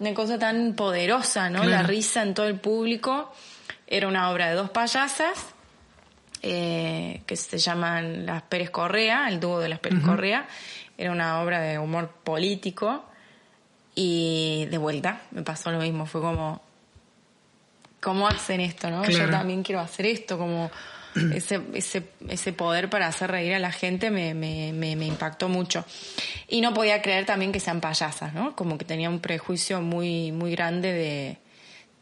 [0.00, 1.62] una cosa tan poderosa, ¿no?
[1.62, 3.32] La risa en todo el público.
[3.86, 5.46] Era una obra de dos payasas,
[6.42, 10.46] eh, que se llaman Las Pérez Correa, el dúo de las Pérez Correa.
[10.96, 13.04] Era una obra de humor político
[13.94, 16.60] y de vuelta me pasó lo mismo, fue como,
[18.00, 19.04] ¿cómo hacen esto, no?
[19.04, 20.70] Yo también quiero hacer esto, como
[21.34, 25.48] ese, ese, ese poder para hacer reír a la gente me, me, me, me impactó
[25.48, 25.84] mucho.
[26.46, 28.54] Y no podía creer también que sean payasas, ¿no?
[28.54, 31.38] Como que tenía un prejuicio muy, muy grande de,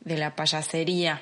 [0.00, 1.20] de la payasería.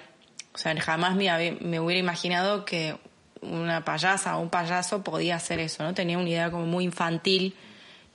[0.54, 2.96] O sea, jamás me, me hubiera imaginado que
[3.42, 5.94] una payasa o un payaso podía hacer eso, ¿no?
[5.94, 7.54] Tenía una idea como muy infantil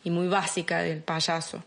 [0.04, 1.63] y muy básica del payaso.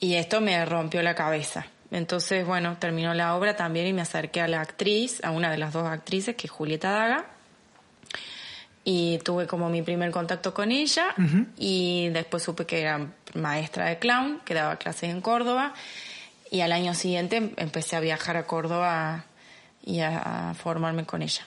[0.00, 1.66] Y esto me rompió la cabeza.
[1.90, 5.58] Entonces, bueno, terminó la obra también y me acerqué a la actriz, a una de
[5.58, 7.26] las dos actrices, que es Julieta Daga.
[8.84, 11.14] Y tuve como mi primer contacto con ella.
[11.56, 15.74] Y después supe que era maestra de clown, que daba clases en Córdoba.
[16.50, 19.26] Y al año siguiente empecé a viajar a Córdoba
[19.84, 21.42] y a, a formarme con ella.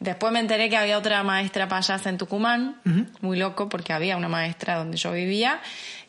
[0.00, 2.80] Después me enteré que había otra maestra payasa en Tucumán,
[3.20, 5.60] muy loco porque había una maestra donde yo vivía,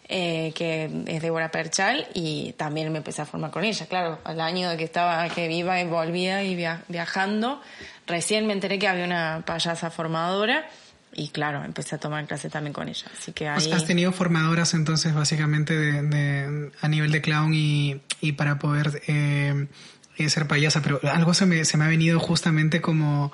[0.10, 3.86] eh, que es Débora Perchal, y también me empecé a formar con ella.
[3.88, 7.62] Claro, al año de que estaba, que iba y volvía y via- viajando,
[8.06, 10.68] recién me enteré que había una payasa formadora
[11.16, 13.06] y claro, empecé a tomar clases también con ella.
[13.18, 13.72] Así que ahí...
[13.72, 19.02] has tenido formadoras entonces básicamente de, de- a nivel de clown y, y para poder
[19.08, 19.68] eh,
[20.17, 23.32] eh, ser payasa, pero algo se me, se me ha venido justamente como,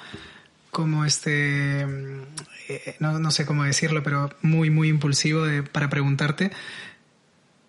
[0.72, 2.22] como este, mm,
[2.70, 6.52] eh, no, no sé cómo decirlo, pero muy, muy impulsivo de- para preguntarte.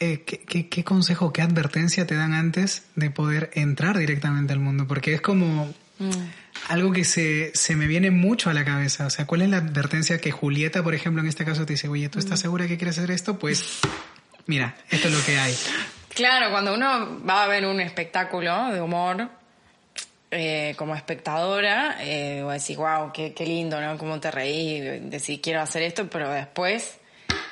[0.03, 4.59] eh, ¿qué, qué, qué consejo, qué advertencia te dan antes de poder entrar directamente al
[4.61, 4.87] mundo?
[4.87, 6.11] Porque es como Mm.
[6.71, 9.05] algo que se, se me viene mucho a la cabeza.
[9.05, 11.89] O sea, ¿cuál es la advertencia que Julieta, por ejemplo, en este caso te dice,
[11.89, 13.39] oye, ¿tú estás segura que quieres hacer esto?
[13.39, 13.81] Pues,
[14.47, 15.55] mira, esto es lo que hay.
[16.21, 19.31] Claro, cuando uno va a ver un espectáculo de humor
[20.31, 23.97] eh, como espectadora, eh, vos decís, wow, qué, qué lindo, ¿no?
[23.97, 26.99] Cómo te reí, decís, quiero hacer esto, pero después,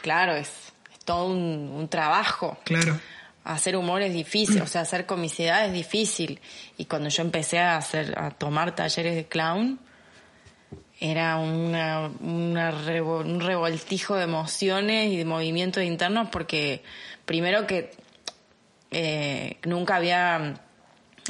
[0.03, 0.51] claro, es,
[0.93, 2.59] es todo un, un trabajo.
[2.65, 3.01] Claro.
[3.43, 6.39] Hacer humor es difícil, o sea, hacer comicidad es difícil.
[6.77, 9.81] Y cuando yo empecé a hacer, a tomar talleres de clown,
[11.01, 16.83] era una, un revoltijo de emociones y de movimientos internos porque
[17.25, 17.97] primero que
[18.91, 20.55] eh, nunca había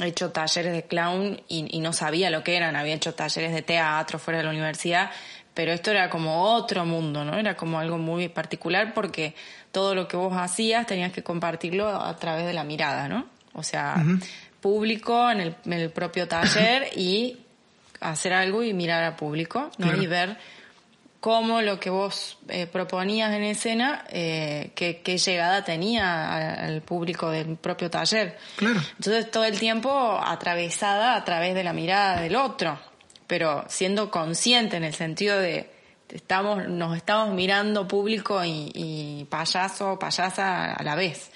[0.01, 3.61] hecho talleres de clown y, y no sabía lo que eran, había hecho talleres de
[3.61, 5.11] teatro fuera de la universidad,
[5.53, 7.35] pero esto era como otro mundo, ¿no?
[7.35, 9.35] Era como algo muy particular porque
[9.71, 13.27] todo lo que vos hacías tenías que compartirlo a través de la mirada, ¿no?
[13.53, 14.01] O sea,
[14.61, 17.37] público en el, en el propio taller y
[17.99, 19.87] hacer algo y mirar al público, ¿no?
[19.87, 20.01] Claro.
[20.01, 20.37] Y ver
[21.19, 27.29] cómo lo que vos eh, proponías en escena, eh, qué, qué llegada tenía al público
[27.29, 28.37] del propio taller.
[28.55, 28.79] Claro.
[28.97, 32.79] Entonces todo el tiempo atravesada a través de la mirada del otro,
[33.27, 35.71] pero siendo consciente en el sentido de
[36.09, 41.31] estamos, nos estamos mirando público y, y payaso o payasa a la vez.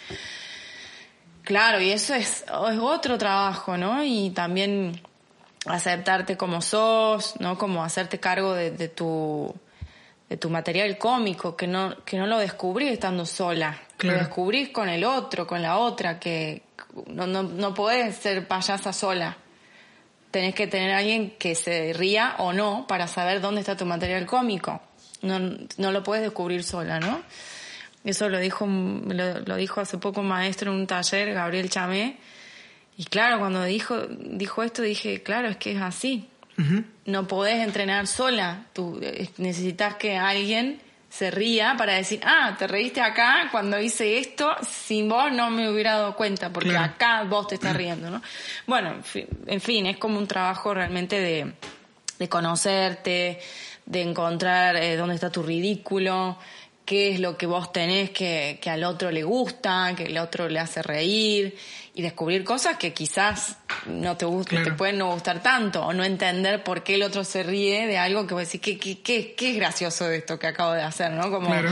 [1.43, 4.01] Claro, y eso es, es otro trabajo, ¿no?
[4.03, 5.01] Y también
[5.65, 7.57] aceptarte como sos, ¿no?
[7.57, 9.53] Como hacerte cargo de, de tu
[10.33, 14.17] de tu material cómico, que no, que no lo descubrís estando sola, Claro.
[14.17, 16.63] lo descubrís con el otro, con la otra, que
[17.05, 19.37] no, no, no podés ser payasa sola.
[20.31, 23.85] Tenés que tener a alguien que se ría o no para saber dónde está tu
[23.85, 24.81] material cómico.
[25.21, 25.37] No,
[25.77, 27.21] no lo puedes descubrir sola, ¿no?
[28.03, 32.17] Eso lo dijo, lo dijo hace poco un maestro en un taller, Gabriel Chamé.
[32.97, 36.27] Y claro, cuando dijo, dijo esto dije, claro, es que es así.
[37.05, 38.65] No podés entrenar sola.
[38.73, 44.17] Tú eh, necesitas que alguien se ría para decir, ah, te reíste acá cuando hice
[44.17, 46.85] esto, sin vos no me hubiera dado cuenta, porque Claro.
[46.85, 48.19] acá vos te estás riendo, ¿no?
[48.65, 51.53] Bueno, en fin, en fin, es como un trabajo realmente de,
[52.17, 53.39] de conocerte,
[53.85, 56.39] de encontrar eh, dónde está tu ridículo,
[56.83, 60.49] qué es lo que vos tenés que, que al otro le gusta, que el otro
[60.49, 61.55] le hace reír
[61.95, 64.65] y descubrir cosas que quizás no te Claro.
[64.65, 67.97] te pueden no gustar tanto o no entender por qué el otro se ríe de
[67.97, 70.81] algo que vos decís, ¿qué, qué, qué, qué es gracioso de esto que acabo de
[70.81, 71.11] hacer?
[71.11, 71.29] ¿no?
[71.29, 71.69] Como, Claro.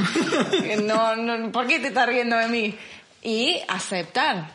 [0.84, 2.78] no, no, ¿por qué te estás riendo de mí?
[3.24, 4.52] Y aceptar,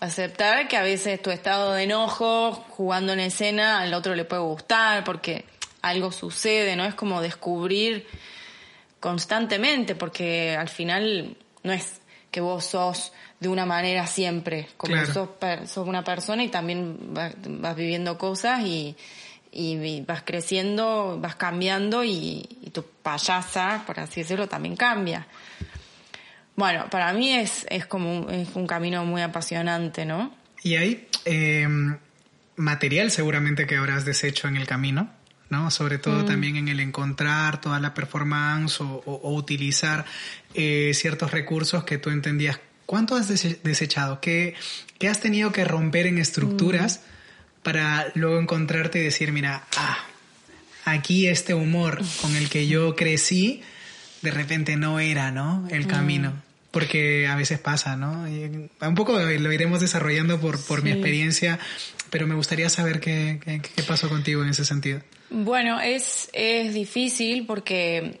[0.00, 4.42] aceptar que a veces tu estado de enojo jugando en escena al otro le puede
[4.42, 5.44] gustar porque
[5.80, 6.84] algo sucede, ¿no?
[6.84, 8.06] Es como descubrir
[9.00, 12.00] constantemente porque al final no es
[12.30, 15.12] que vos sos de una manera siempre, como Claro.
[15.12, 18.96] sos, per- sos una persona y también vas, vas viviendo cosas y,
[19.52, 25.26] y vas creciendo, vas cambiando y, y tu payasa, por así decirlo, también cambia.
[26.54, 30.34] Bueno, para mí es, es como un, es un camino muy apasionante, ¿no?
[30.62, 31.68] Y hay eh,
[32.56, 35.10] material seguramente que habrás deshecho en el camino,
[35.50, 35.70] ¿no?
[35.70, 40.06] Sobre todo también en el encontrar toda la performance o, o- o utilizar
[40.54, 42.58] eh, ciertos recursos que tú entendías.
[42.86, 44.20] ¿Cuánto has dese- desechado?
[44.20, 44.54] ¿Qué,
[44.98, 47.00] qué has tenido que romper en estructuras
[47.62, 49.98] para luego encontrarte y decir, mira, ah,
[50.84, 53.60] aquí este humor con el que yo crecí,
[54.22, 55.66] de repente no era, ¿no?
[55.70, 56.32] El camino.
[56.70, 58.28] Porque a veces pasa, ¿no?
[58.28, 60.96] Y un poco lo iremos desarrollando por, por mi Sí.
[60.96, 61.58] experiencia,
[62.10, 65.00] pero me gustaría saber qué, qué, qué pasó contigo en ese sentido.
[65.30, 68.20] Bueno, es, es difícil porque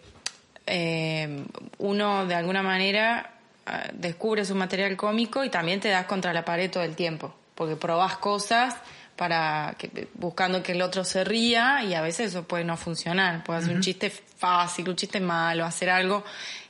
[0.66, 1.44] eh,
[1.78, 3.35] uno de alguna manera
[3.66, 7.34] ah, descubre su material cómico y también te das contra la pared todo el tiempo,
[7.54, 8.74] porque probás cosas
[9.16, 13.44] para que, buscando que el otro se ría y a veces eso puede no funcionar,
[13.44, 16.24] puede hacer un chiste fácil, un chiste malo, hacer algo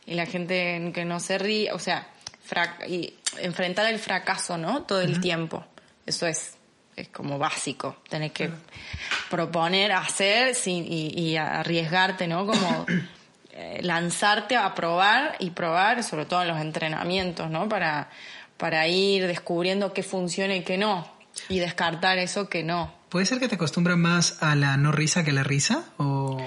[0.07, 2.09] y la gente que no se ríe, o sea,
[2.87, 4.85] y enfrentar el fracaso, ¿no?
[4.85, 5.65] Todo el tiempo.
[6.07, 6.57] Eso es
[6.97, 7.97] es como básico.
[8.09, 8.51] Tenés que
[9.31, 12.47] proponer, hacer sin, y, y arriesgarte, ¿no?
[12.47, 12.87] Como
[13.81, 17.69] lanzarte a probar y probar, sobre todo en los entrenamientos, ¿no?
[17.69, 18.11] Para,
[18.57, 21.07] para ir descubriendo qué funciona y qué no.
[21.49, 22.93] Y descartar eso que no.
[23.09, 25.85] ¿Puede ser que te acostumbras más a la no risa que a la risa?
[25.99, 26.39] ¿O,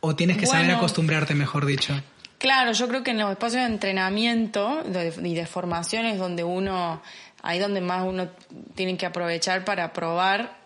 [0.00, 0.78] o tienes que saber Bueno.
[0.78, 1.94] acostumbrarte, mejor dicho?
[2.38, 4.84] Claro, yo creo que en los espacios de entrenamiento
[5.22, 7.02] y de formación es donde uno,
[7.42, 8.28] ahí donde más uno
[8.74, 10.56] tiene que aprovechar para probar,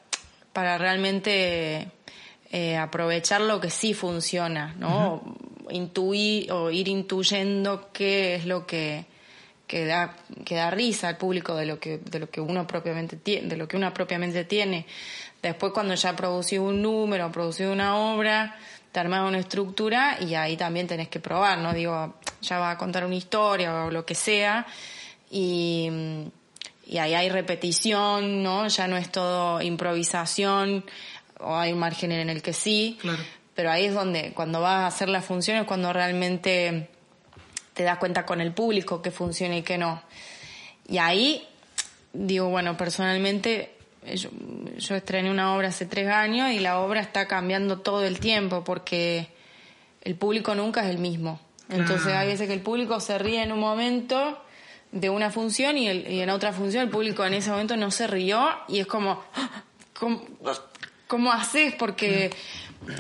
[0.53, 1.89] para realmente
[2.51, 5.23] eh, aprovechar lo que sí funciona, ¿no?
[5.73, 9.07] Intuir o ir intuyendo qué es lo que,
[9.67, 13.17] que da, que da risa al público de lo que, de lo que uno propiamente
[13.17, 14.87] tiene, de lo que uno propiamente tiene.
[15.43, 18.57] Después cuando ya producido un número, producido una obra,
[18.93, 21.73] te armas una estructura y ahí también tenés que probar, ¿no?
[21.73, 24.67] Digo, ya va a contar una historia o lo que sea
[25.31, 25.89] y,
[26.87, 28.69] y ahí hay repetición, ¿no?
[28.69, 30.85] Ya no es todo improvisación
[31.41, 32.99] o hay un margen en el que sí.
[33.01, 33.23] Claro.
[33.55, 36.89] Pero ahí es donde, cuando vas a hacer las funciones, cuando realmente
[37.75, 40.03] te das cuenta con el público que funciona y que no.
[40.89, 41.47] Y ahí,
[42.13, 43.75] digo, bueno, personalmente,
[44.15, 44.31] yo,
[44.79, 48.65] yo estrené una obra hace tres años y la obra está cambiando todo el tiempo
[48.65, 49.29] porque
[50.03, 51.39] el público nunca es el mismo.
[51.69, 52.19] Entonces Claro.
[52.21, 54.43] hay veces que el público se ríe en un momento
[54.91, 57.91] de una función y, el- y en otra función el público en ese momento no
[57.91, 59.63] se rió y es como, "Ah,
[59.99, 60.23] ¿cómo,
[61.07, 61.75] cómo haces?
[61.77, 62.31] Porque,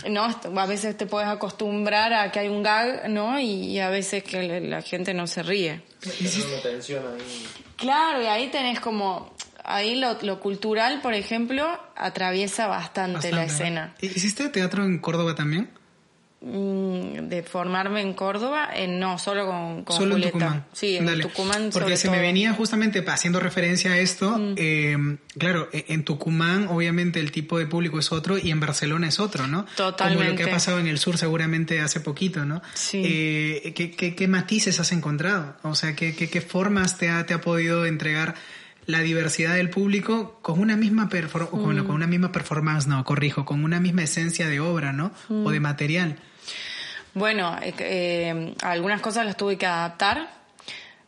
[0.08, 0.24] ¿no?
[0.60, 3.38] A veces te puedes acostumbrar a que hay un gag, ¿no?
[3.40, 5.82] Y, a veces que la gente no se ríe.
[7.14, 7.46] ahí.
[7.76, 9.34] Claro, y ahí tenés como...
[9.64, 11.64] Ahí lo, lo cultural, por ejemplo,
[11.94, 13.94] atraviesa bastante, la escena.
[14.00, 15.70] ¿Hiciste teatro en Córdoba también?
[16.44, 20.30] Mm, de formarme en Córdoba, eh, no, solo con, con solo Julieta.
[20.30, 20.64] en Tucumán.
[20.72, 21.70] Sí, en Tucumán.
[21.72, 24.36] Porque se me venía justamente haciendo referencia a esto.
[24.36, 24.54] Mm.
[24.56, 29.06] Eh, claro, e, en Tucumán, obviamente, el tipo de público es otro y en Barcelona
[29.06, 29.66] es otro, ¿no?
[29.76, 30.24] Totalmente.
[30.24, 32.60] Como lo que ha pasado en el sur, seguramente hace poquito, ¿no?
[32.74, 33.02] Sí.
[33.04, 35.54] Eh, ¿qué, qué, qué, matices has encontrado?
[35.62, 38.34] O sea, ¿qué, qué, qué formas te ha, te ha podido entregar?
[38.84, 41.50] la diversidad del público con una misma perfor mm.
[41.50, 45.12] con, con, una misma performance, no, corrijo, con una misma esencia de obra, ¿no?
[45.28, 45.46] Mm.
[45.46, 46.18] O de material.
[47.14, 50.28] Bueno, eh, eh, algunas cosas las tuve que adaptar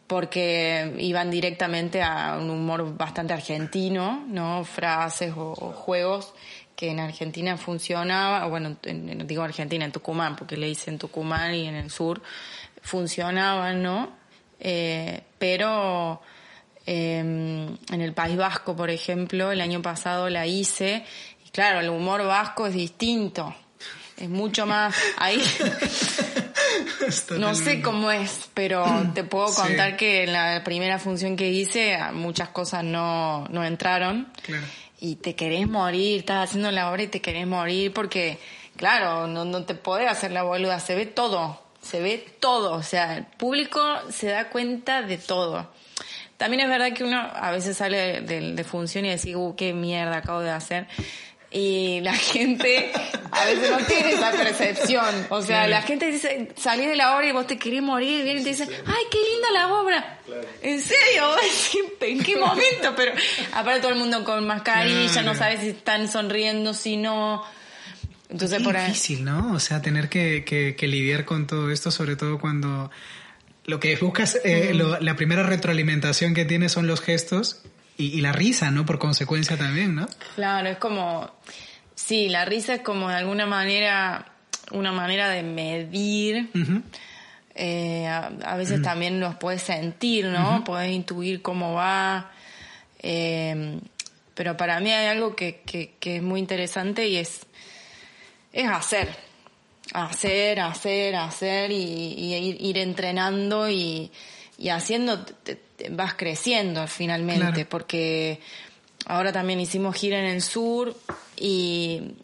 [0.07, 4.65] porque iban directamente a un humor bastante argentino, ¿no?
[4.65, 6.35] Frases o, juegos
[6.77, 11.55] que en Argentina funcionaba, bueno, en, digo Argentina, en Tucumán, porque le hice en Tucumán
[11.55, 12.21] y en el sur,
[12.83, 14.11] funcionaban, ¿no?
[14.61, 16.21] Eh, pero
[16.87, 21.05] eh, en el País Vasco, por ejemplo, el año pasado la hice,
[21.47, 23.55] y claro, el humor vasco es distinto,
[24.17, 25.43] es mucho más ahí.
[27.39, 28.85] no sé cómo es, pero
[29.15, 29.97] te puedo contar sí.
[29.97, 34.33] que en la primera función que hice muchas cosas no, no entraron.
[34.43, 34.65] Claro.
[35.01, 38.39] Y te querés morir, estás haciendo la obra y te querés morir porque,
[38.77, 42.83] claro, no, no te podés hacer la boluda, se ve todo, se ve todo, o
[42.83, 45.71] sea, el público se da cuenta de todo.
[46.39, 49.55] También es verdad que uno a veces sale de, de, de función y decir, uh,
[49.57, 50.87] qué mierda acabo de hacer
[51.55, 52.91] y la gente
[53.31, 55.27] a veces no tiene esa percepción.
[55.31, 55.71] O sea, claro.
[55.71, 58.51] la gente dice, salís de la obra y vos te querés morir, viene y te
[58.51, 60.19] dicen, ay, qué linda la obra.
[60.27, 60.49] Claro.
[60.63, 61.31] ¿En serio?
[62.01, 62.95] ¿En qué momento?
[62.97, 63.13] Pero
[63.53, 65.29] aparte todo el mundo con mascarilla, claro.
[65.29, 67.45] no sabes si están sonriendo, si no.
[68.29, 68.89] Entonces, es por ahí...
[68.89, 69.53] difícil, ¿no?
[69.53, 72.91] O sea, tener que, que, que lidiar con todo esto, sobre todo cuando
[73.65, 77.63] lo que buscas, eh, lo, la primera retroalimentación que tienes son los gestos
[77.97, 78.85] y, y, la risa, ¿no?
[78.85, 80.09] Por consecuencia también, ¿no?
[80.35, 81.31] Claro, es como,
[81.95, 84.27] sí, la risa es como de alguna manera
[84.73, 86.51] una manera de medir.
[86.55, 86.83] Uh -huh.
[87.55, 88.85] eh, a, a, veces uh -huh.
[88.85, 90.39] también los puedes sentir, ¿no?
[90.39, 90.65] Uh -huh.
[90.65, 92.31] Puedes intuir cómo va.
[93.01, 93.79] Eh,
[94.35, 97.47] pero para mí hay algo que, que, que, es muy interesante y es,
[98.53, 99.09] es hacer.
[99.93, 104.11] Hacer, hacer, hacer y, y ir, ir, entrenando y,
[104.59, 105.25] y haciendo
[105.91, 107.69] vas creciendo finalmente, claro.
[107.69, 108.41] porque
[109.07, 110.97] ahora también hicimos gira en el sur
[111.37, 112.15] y,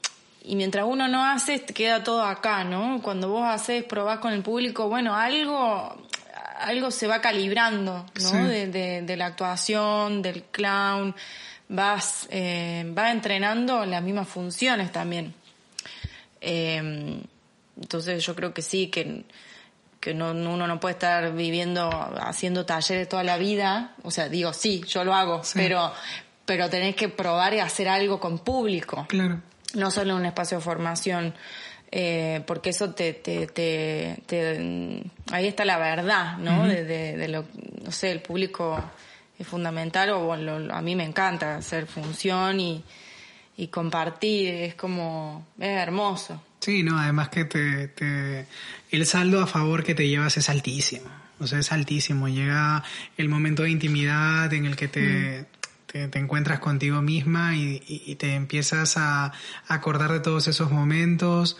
[0.42, 3.00] y mientras uno no hace, queda todo acá, ¿no?
[3.02, 5.96] Cuando vos haces, probás con el público, bueno, algo,
[6.58, 8.28] algo se va calibrando, ¿no?
[8.28, 8.36] Sí.
[8.36, 11.14] De, de, de, la actuación, del clown,
[11.68, 15.34] vas, eh, vas entrenando las mismas funciones también.
[16.40, 17.20] Eh,
[17.80, 19.24] entonces yo creo que sí, que
[20.00, 21.88] que no, uno no puede estar viviendo,
[22.20, 23.94] haciendo talleres toda la vida.
[24.02, 25.52] O sea, digo, sí, yo lo hago, sí.
[25.54, 25.92] pero,
[26.46, 29.06] pero tenés que probar y hacer algo con público.
[29.08, 29.40] Claro.
[29.74, 31.34] No solo en un espacio de formación.
[31.92, 36.60] Eh, porque eso te, te, te, te, ahí está la verdad, ¿no?
[36.60, 36.68] Uh -huh.
[36.68, 37.44] de, de, de, lo,
[37.84, 38.80] no sé, el público
[39.36, 42.84] es fundamental o bueno, a mí me encanta hacer función y,
[43.56, 46.40] y compartir, es como, es hermoso.
[46.60, 48.46] Sí, no, además que te, te,
[48.90, 51.10] el saldo a favor que te llevas es altísimo.
[51.38, 52.28] O sea, es altísimo.
[52.28, 52.84] Llega
[53.16, 55.46] el momento de intimidad en el que te, mm.
[55.86, 59.32] te, te, encuentras contigo misma y, y, y, te empiezas a
[59.68, 61.56] acordar de todos esos momentos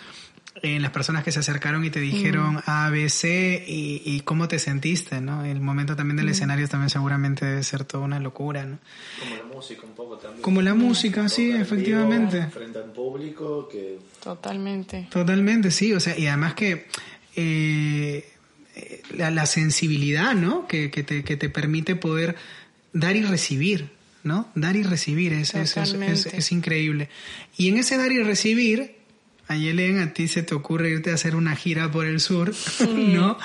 [0.63, 2.63] en las personas que se acercaron y te dijeron mm.
[2.67, 5.45] A, B, C y, y, cómo te sentiste, ¿no?
[5.45, 6.31] El momento también del mm.
[6.31, 8.79] escenario también seguramente debe ser toda una locura, ¿no?
[9.21, 10.43] Como la música un poco también.
[10.43, 12.39] Como la música, sí, efectivamente.
[12.39, 13.99] Vivo, frente al público que...
[14.23, 15.07] Totalmente.
[15.11, 16.87] Totalmente, sí, o sea, y además que
[17.37, 18.29] eh,
[19.17, 20.67] la, la, sensibilidad, ¿no?
[20.67, 22.37] Que, que, te, que te permite poder
[22.93, 23.91] dar y recibir,
[24.25, 24.49] ¿no?
[24.55, 27.09] Dar y recibir es, es, es, es, increíble.
[27.57, 29.00] Y en ese dar y recibir
[29.51, 32.53] Ayelen, a ti se te ocurre irte a hacer una gira por el sur,
[32.89, 33.37] ¿no?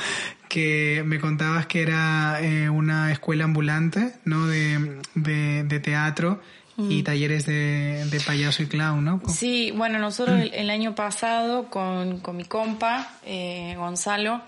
[0.48, 4.46] Que me contabas que era eh, una escuela ambulante, ¿no?
[4.46, 6.40] De, de, de teatro
[6.78, 6.92] mm.
[6.92, 9.20] y talleres de, de, payaso y clown, ¿no?
[9.28, 14.44] Sí, bueno, nosotros el, el año pasado con, con mi compa, eh, Gonzalo,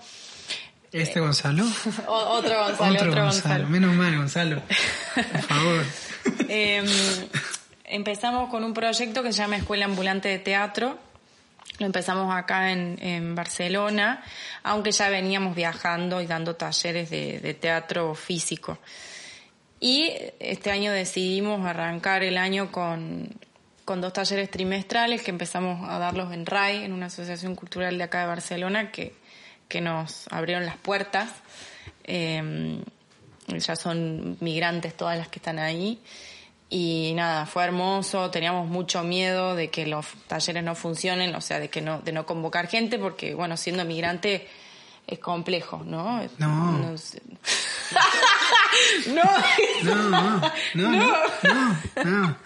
[0.92, 1.64] ¿Este Gonzalo?
[2.06, 3.24] otro Gonzalo, otro, otro Gonzalo.
[3.24, 3.68] Gonzalo.
[3.68, 4.62] Menos mal, Gonzalo.
[5.14, 5.84] Por favor.
[6.48, 6.82] eh,
[7.84, 10.98] empezamos con un proyecto que se llama Escuela Ambulante de Teatro,
[11.78, 14.22] lo empezamos acá en, Barcelona,
[14.62, 18.78] aunque ya veníamos viajando y dando talleres de, teatro físico.
[19.80, 23.28] Y este año decidimos arrancar el año con,
[23.84, 28.04] con dos talleres trimestrales que empezamos a darlos en RAI, en una asociación cultural de
[28.04, 29.14] acá de Barcelona, que,
[29.68, 31.30] que nos abrieron las puertas.
[32.02, 32.82] Eh,
[33.56, 36.00] ya son migrantes todas las que están ahí.
[36.70, 41.60] Y nada, fue hermoso, teníamos mucho miedo de que los talleres no funcionen, o sea,
[41.60, 44.46] de que no, de no convocar gente, porque bueno, siendo migrante
[45.06, 46.20] es complejo, ¿no?
[46.36, 46.72] No.
[46.72, 46.94] No.
[49.14, 49.22] no.
[50.74, 50.92] No, no,
[52.04, 52.36] no.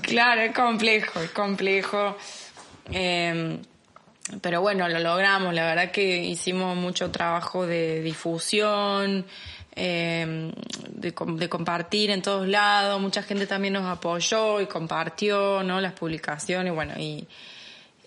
[0.00, 2.16] Claro, es complejo, es complejo.
[2.90, 3.58] Eh,
[4.40, 5.52] pero bueno, lo logramos.
[5.54, 9.26] La verdad que hicimos mucho trabajo de difusión,
[9.76, 10.52] eh,
[10.88, 13.00] de, com- de compartir en todos lados.
[13.00, 15.80] Mucha gente también nos apoyó y compartió, ¿no?
[15.80, 17.26] Las publicaciones, bueno, y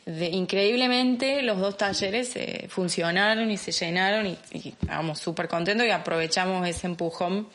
[0.05, 5.91] de- increíblemente los dos talleres eh, funcionaron y se llenaron y, estábamos súper contentos y
[5.91, 7.47] aprovechamos ese empujón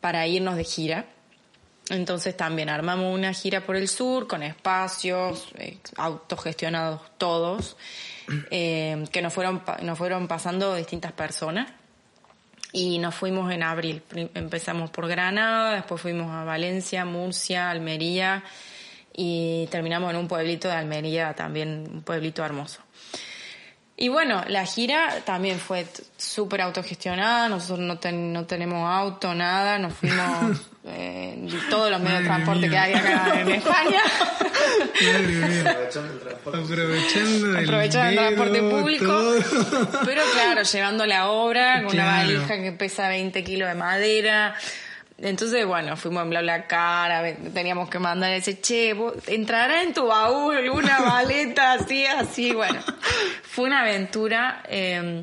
[0.00, 1.06] para irnos de gira.
[1.88, 5.48] Entonces también armamos una gira por el sur con espacios
[5.96, 7.76] autogestionados todos,
[8.50, 11.70] eh, que nos fueron, nos fueron pasando distintas personas.
[12.72, 14.02] Y nos fuimos en abril.
[14.34, 18.42] Empezamos por Granada, después fuimos a Valencia, Murcia, Almería
[19.14, 22.80] y terminamos en un pueblito de Almería, también un pueblito hermoso.
[24.02, 25.86] Y bueno, la gira también fue
[26.16, 32.00] súper autogestionada, nosotros no, ten- no tenemos auto, nada, nos fuimos eh, en todos los
[32.00, 32.70] medios de transporte mía.
[32.70, 34.00] que hay acá en España.
[35.06, 35.70] Madre mía.
[35.70, 36.58] Aprovechando el transporte.
[36.58, 39.04] Aprovechando el Aprovechando el transporte dedo, público.
[39.06, 40.00] todo.
[40.04, 44.56] Pero claro, llevando la obra con una valija que pesa 20 kilos de madera.
[45.18, 50.68] Entonces, bueno, fuimos en BlaBlaCar, teníamos que mandar ese, che, vos- entrará en tu baúl
[50.70, 52.80] una maleta así, así, bueno.
[53.42, 55.22] Fue una aventura eh,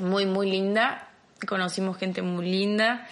[0.00, 1.08] muy, muy linda.
[1.46, 3.06] Conocimos gente muy linda.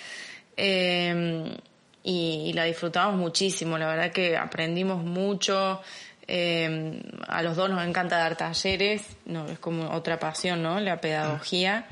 [0.57, 1.57] eh,
[2.03, 3.79] y, la disfrutamos muchísimo.
[3.79, 5.81] La verdad que aprendimos mucho.
[6.29, 9.03] eh, a los dos nos encanta dar talleres.
[9.27, 10.81] No, es como otra pasión, ¿no?
[10.81, 11.87] La pedagogía.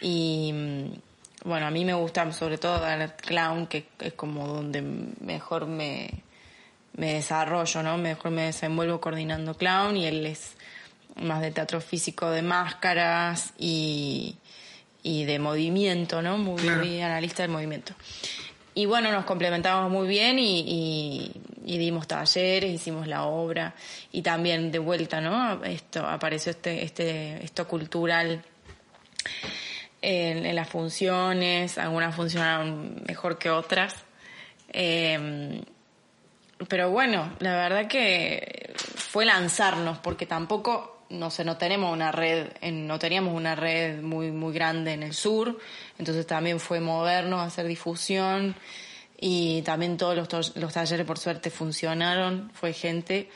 [0.00, 0.52] Y
[1.44, 6.10] bueno, a mí me gusta sobre todo dar clown, que es como donde mejor me,
[6.96, 7.98] me desarrollo, ¿no?
[7.98, 10.56] Mejor me desenvuelvo coordinando clown y él es
[11.16, 14.36] más de teatro físico, de máscaras y,
[15.02, 16.38] y de movimiento, ¿no?
[16.38, 16.78] Muy, Claro.
[16.84, 17.94] muy analista del movimiento.
[18.76, 21.32] Y bueno, nos complementamos muy bien y, y,
[21.64, 23.74] y dimos talleres, hicimos la obra
[24.10, 25.62] y también de vuelta, ¿no?
[25.62, 28.42] Esto apareció este, este, esto cultural
[30.04, 34.04] en, las funciones, algunas funcionaron mejor que otras.
[34.68, 35.62] Eh,
[36.68, 42.48] pero bueno, la verdad que fue lanzarnos, porque tampoco, no sé, no tenemos una red,
[42.70, 45.58] no teníamos una red muy, muy grande en el sur,
[45.98, 48.54] entonces también fue movernos, hacer difusión,
[49.18, 53.30] y también todos los, los talleres por suerte funcionaron, fue gente,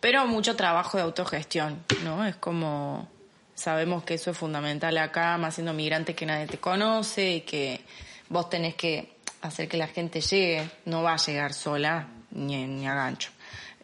[0.00, 2.26] pero mucho trabajo de autogestión, ¿no?
[2.26, 3.08] Es como,
[3.54, 7.80] sabemos que eso es fundamental acá, más siendo migrante que nadie te conoce y que
[8.28, 12.86] vos tenés que hacer que la gente llegue, no va a llegar sola ni, ni
[12.86, 13.30] a gancho.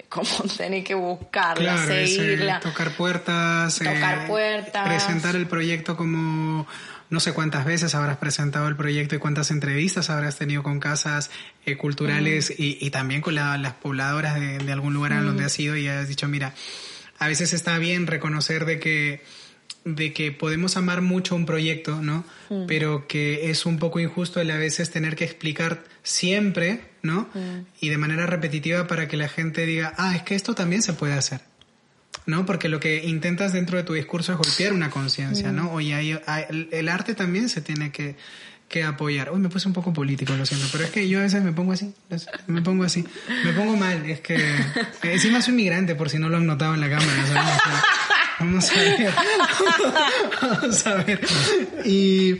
[0.08, 2.60] Como tenés que buscarla, Claro, es, eh, seguirla.
[2.60, 4.88] tocar puertas, Tocar eh, puertas.
[4.88, 6.66] presentar el proyecto como
[7.10, 11.30] no sé cuántas veces habrás presentado el proyecto y cuántas entrevistas habrás tenido con casas
[11.66, 12.54] eh, culturales Mm.
[12.62, 15.76] y, y también con la- las pobladoras de, de algún lugar en donde has ido
[15.76, 16.54] y has dicho, mira,
[17.18, 19.22] a veces está bien reconocer de que
[19.84, 22.24] de que podemos amar mucho un proyecto, ¿no?
[22.50, 22.66] Mm.
[22.66, 27.28] Pero que es un poco injusto el a veces tener que explicar siempre, ¿no?
[27.34, 27.66] Mm.
[27.80, 30.92] Y de manera repetitiva para que la gente diga, ah, es que esto también se
[30.92, 31.40] puede hacer.
[32.26, 32.44] ¿no?
[32.44, 35.72] Porque lo que intentas dentro de tu discurso es golpear una conciencia, ¿no?
[35.72, 38.14] Oye, hay- hay- el, arte también se tiene que,
[38.68, 39.32] que apoyar.
[39.32, 41.52] Uy, me puse un poco político, lo siento, pero es que yo a veces me
[41.52, 41.92] pongo así,
[42.46, 43.04] me pongo así,
[43.44, 44.36] me pongo mal, es que
[45.02, 47.80] encima soy migrante, por si no lo han notado en la cámara, ¿sabes?
[48.40, 49.12] Vamos a ver.
[50.42, 51.20] Vamos a ver.
[51.84, 52.36] Y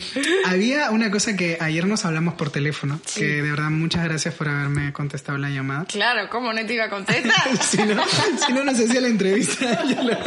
[0.47, 4.49] había una cosa que ayer nos hablamos por teléfono, que de verdad muchas gracias por
[4.49, 5.85] haberme contestado la llamada.
[5.85, 7.57] Claro, ¿cómo no te iba a contestar?
[7.63, 8.03] si no,
[8.47, 9.85] si no, no se hacía la entrevista.
[10.03, 10.19] Lo-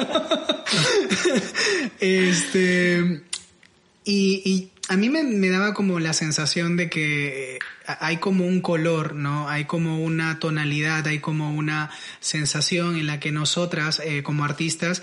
[2.00, 3.24] este.
[4.06, 8.62] Y, y a mí me, me daba como la sensación de que hay como un
[8.62, 9.50] color, ¿no?
[9.50, 15.02] Hay como una tonalidad, hay como una sensación en la que nosotras, eh, como artistas,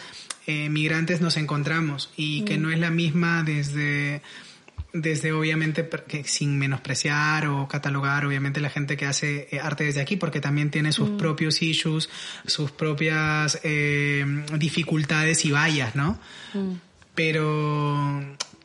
[0.51, 4.23] eh, migrantes, nos encontramos y que no es la misma desde
[4.93, 9.85] desde obviamente per- que sin menospreciar o catalogar obviamente la gente que hace eh, arte
[9.85, 12.09] desde aquí porque también tiene sus propios issues
[12.45, 14.25] sus propias eh,
[14.59, 16.19] dificultades y vallas no
[17.15, 18.21] pero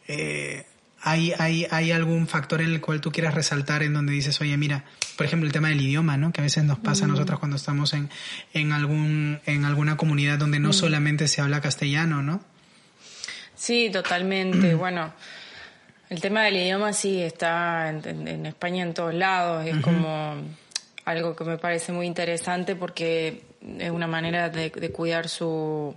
[0.08, 0.66] eh,
[1.08, 4.58] ¿Hay, hay, ¿Hay algún factor en el cual tú quieras resaltar en donde dices, oye,
[4.58, 4.86] mira,
[5.16, 6.34] por ejemplo, el tema del idioma, ¿no?
[6.34, 8.10] Que a veces nos pasa a nosotros cuando estamos en,
[8.54, 12.44] en, algún, en alguna comunidad donde no solamente se habla castellano, ¿no?
[13.54, 14.74] Sí, totalmente.
[14.76, 15.14] bueno,
[16.10, 19.64] el tema del idioma sí está en, en España en todos lados.
[19.68, 20.38] Es como
[21.06, 23.44] algo que me parece muy interesante porque
[23.78, 25.96] es una manera de, de cuidar su,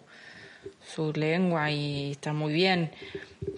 [0.95, 2.91] su lengua y está muy bien.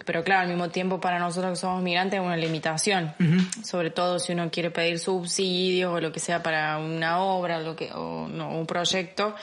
[0.05, 3.13] Pero claro, al mismo tiempo para nosotros que somos migrantes es una limitación,
[3.63, 7.75] sobre todo si uno quiere pedir subsidios o lo que sea para una obra lo
[7.75, 9.35] que, o no, un proyecto.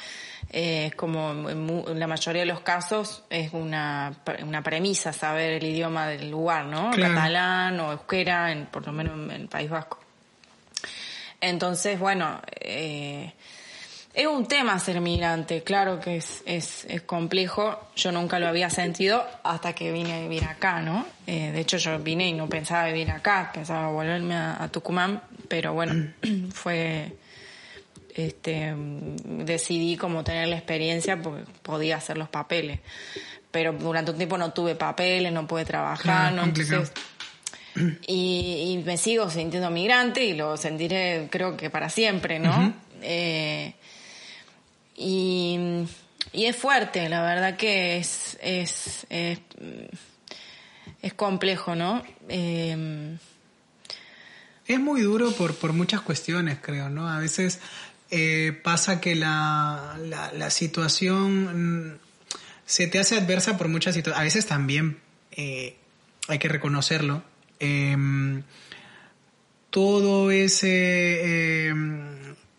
[0.51, 5.65] Eh, es como en, la mayoría de los casos es una, una premisa saber el
[5.65, 6.91] idioma del lugar, ¿no?
[6.91, 9.99] Catalán o euskera, en, por lo menos en el País Vasco.
[11.41, 13.33] Entonces, bueno, eh,
[14.15, 17.79] es un tema ser migrante, claro que es, es, es, complejo.
[17.95, 21.07] Yo nunca lo había sentido hasta que vine a vivir acá, ¿no?
[21.27, 25.75] Eh, de hecho, yo vine y no pensaba vivir acá, pensaba volverme a, Tucumán, pero
[25.75, 26.13] bueno,
[26.53, 27.13] fue.
[28.15, 32.81] Este, decidí como tener la experiencia porque podía hacer los papeles.
[33.53, 36.43] Pero durante un tiempo no tuve papeles, no pude trabajar, ¿no?
[36.43, 36.93] Entonces,
[38.09, 42.75] y, y, me sigo sintiendo migrante y lo sentiré creo que para siempre, ¿no?
[43.03, 43.75] eh,
[44.99, 45.59] y,
[46.33, 49.39] y es fuerte, la verdad que es, es, es,
[51.15, 52.03] complejo, ¿no?
[52.29, 53.17] Eh,
[54.67, 57.09] es muy duro por, por muchas cuestiones, creo, ¿no?
[57.09, 57.61] A veces
[58.11, 59.99] eh, pasa que la,
[60.35, 61.99] la, situación mm,
[62.67, 64.21] se te hace adversa por muchas situaciones.
[64.21, 64.99] A veces también
[65.33, 65.77] eh,
[66.29, 67.23] hay que reconocerlo.
[67.61, 68.43] Eh,
[69.71, 71.73] todo ese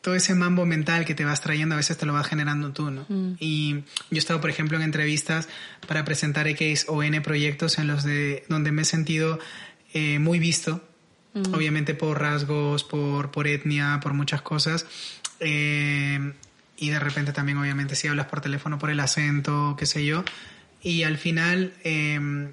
[0.01, 2.89] todo ese mambo mental que te vas trayendo a veces te lo vas generando tú,
[2.89, 3.05] ¿no?
[3.09, 3.35] Mm.
[3.39, 5.49] Y yo he estado, por ejemplo, en entrevistas
[5.87, 9.39] para presentar X o N proyectos en los de donde me he sentido
[9.93, 10.81] eh, muy visto,
[11.33, 11.53] mm.
[11.53, 14.85] obviamente por rasgos, por, por etnia, por muchas cosas.
[15.39, 16.33] Eh,
[16.77, 20.23] y de repente también, obviamente, si hablas por teléfono, por el acento, qué sé yo.
[20.81, 22.51] Y al final, eh,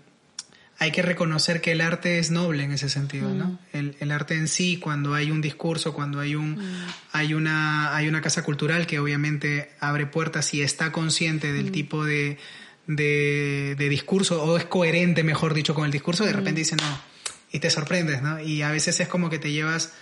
[0.79, 3.47] hay que reconocer que el arte es noble en ese sentido, ¿no?
[3.47, 3.59] Mm.
[3.73, 6.87] El, el, arte en sí, cuando hay un discurso, cuando hay un mm.
[7.13, 11.73] hay una hay una casa cultural que obviamente abre puertas y está consciente del mm.
[11.73, 12.39] tipo de,
[12.87, 17.17] de, de, discurso o es coherente, mejor dicho, con el discurso, de repente dice no
[17.53, 18.41] y te sorprendes, ¿no?
[18.41, 19.93] Y a veces es como que te llevas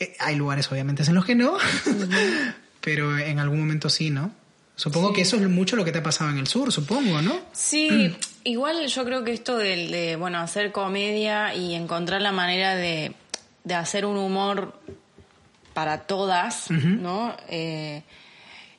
[0.00, 1.56] eh, hay lugares obviamente en los que no,
[2.80, 4.34] pero en algún momento sí, ¿no?
[4.80, 7.34] Supongo que eso es mucho lo que te ha pasado en el sur, supongo, ¿no?
[7.52, 12.74] Sí, igual yo creo que esto de, de, bueno, hacer comedia y encontrar la manera
[12.74, 13.12] de,
[13.62, 14.80] de hacer un humor
[15.74, 17.36] para todas, ¿no?
[17.50, 18.04] Eh,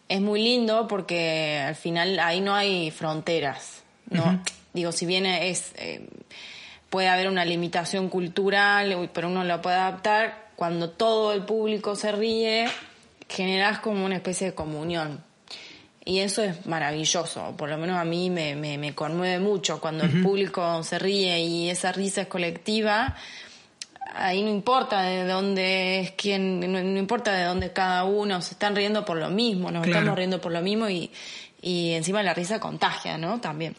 [0.09, 4.41] es muy lindo porque al final ahí no hay fronteras, ¿no?
[4.73, 5.71] Digo, si bien es...
[5.75, 6.09] Eh,
[6.89, 12.11] puede haber una limitación cultural, pero uno lo puede adaptar, cuando todo el público se
[12.11, 12.67] ríe,
[13.29, 15.23] generas como una especie de comunión.
[16.03, 20.03] Y eso es maravilloso, por lo menos a mí me, me, me conmueve mucho cuando
[20.03, 23.15] el público se ríe y esa risa es colectiva.
[24.15, 28.75] Ahí no importa de dónde es quién, no, importa de dónde cada uno, se están
[28.75, 31.11] riendo por lo mismo, nos estamos riendo por lo mismo y,
[31.61, 33.39] y encima la risa contagia, ¿no?
[33.39, 33.75] También.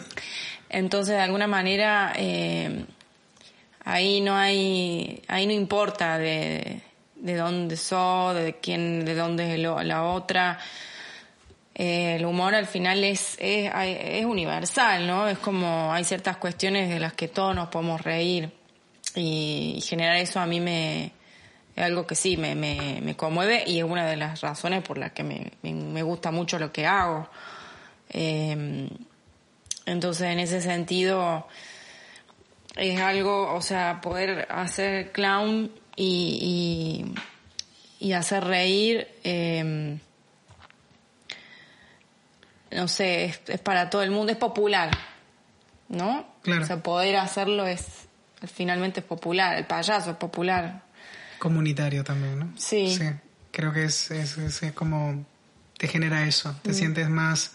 [0.70, 2.86] Entonces, de alguna manera, eh,
[3.84, 6.80] ahí no hay, ahí no importa de,
[7.14, 10.58] de dónde sos, de quién, de dónde es la otra
[11.78, 15.28] el humor al final es, es, universal, ¿no?
[15.28, 18.50] Es como hay ciertas cuestiones de las que todos nos podemos reír
[19.14, 21.12] y, generar eso a mí me
[21.76, 24.98] es algo que sí me, me, me, conmueve y es una de las razones por
[24.98, 27.30] las que me, me gusta mucho lo que hago.
[28.10, 28.88] Eh,
[29.86, 31.46] entonces, en ese sentido,
[32.74, 37.14] es algo, o sea, poder hacer clown y,
[38.00, 39.06] y, hacer reír.
[39.22, 39.98] Eh,
[42.70, 44.90] no sé, es, para todo el mundo, es popular,
[45.88, 46.26] ¿no?
[46.42, 46.62] Claro.
[46.62, 47.84] O sea, poder hacerlo es,
[48.52, 50.82] finalmente es popular, el payaso es popular.
[51.38, 52.52] Comunitario también, ¿no?
[52.56, 52.94] Sí.
[52.94, 53.04] Sí,
[53.50, 55.24] creo que es, es, es como,
[55.76, 56.74] te genera eso, te mm.
[56.74, 57.52] sientes más,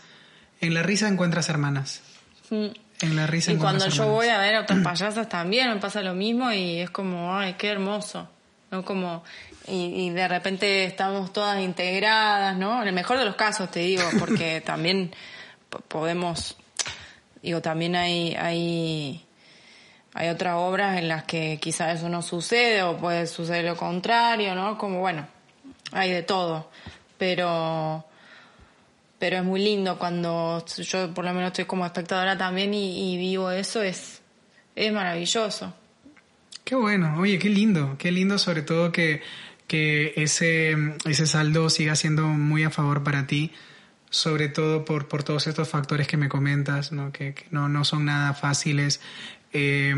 [0.62, 2.02] en la risa encuentras hermanas.
[2.50, 2.68] Mm.
[3.02, 6.02] En la risa y cuando yo voy a ver a otras payasas también me pasa
[6.02, 8.30] lo mismo y es como, ay, qué hermoso.
[8.74, 8.84] ¿No?
[8.84, 9.24] Como
[9.68, 12.82] y, y, de repente estamos todas integradas, ¿no?
[12.82, 15.14] En el mejor de los casos, te digo, porque también
[15.88, 16.58] podemos,
[17.42, 19.24] digo, también hay, hay,
[20.16, 24.56] hay otras obras en las que quizás eso no sucede o puede suceder lo contrario,
[24.56, 24.78] ¿no?
[24.78, 25.28] Como bueno,
[25.92, 26.70] hay de todo,
[27.18, 28.06] pero
[29.20, 33.18] pero es muy lindo cuando yo por lo menos estoy como espectadora también y, y
[33.18, 34.22] vivo eso, es
[34.76, 35.74] es maravilloso.
[36.64, 39.22] Qué bueno, oye, qué lindo, qué lindo sobre todo que,
[39.68, 43.52] que ese, ese saldo siga siendo muy a favor para ti,
[44.10, 47.12] sobre todo por, por todos estos factores que me comentas, ¿no?
[47.12, 49.02] que, que no, no son nada fáciles.
[49.52, 49.94] Eh,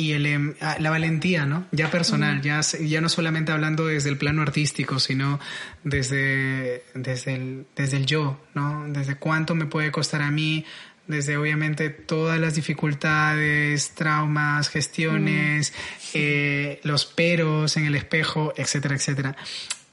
[0.00, 1.66] y el, em, ah, la valentía, ¿no?
[1.72, 5.38] Ya personal, ya, ya no solamente hablando desde el plano artístico, sino
[5.84, 8.86] desde, desde, el, desde el yo, ¿no?
[8.88, 10.64] Desde cuánto me puede costar a mí,
[11.10, 15.74] desde obviamente todas las dificultades, traumas, gestiones,
[16.14, 19.36] eh, los peros en el espejo, etcétera, etcétera.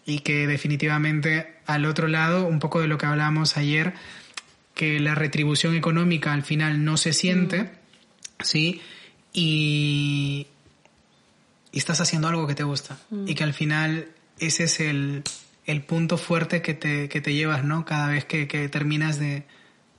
[0.06, 3.94] Y que definitivamente al otro lado, un poco de lo que hablábamos ayer,
[4.74, 7.72] que la retribución económica al final no se siente,
[8.42, 8.82] ¿sí?
[9.34, 10.48] y,
[11.72, 12.98] y estás haciendo algo que te gusta.
[13.28, 14.08] Y que al final
[14.40, 15.24] ese es el,
[15.66, 17.86] el punto fuerte que te, que te, llevas, ¿no?
[17.86, 19.44] Cada vez que, que terminas de,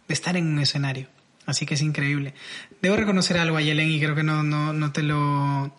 [0.09, 1.09] de, estar en un escenario.
[1.47, 2.35] Así que es increíble.
[2.83, 5.73] Debo reconocer algo a Yelen y creo que no, no, no te lo...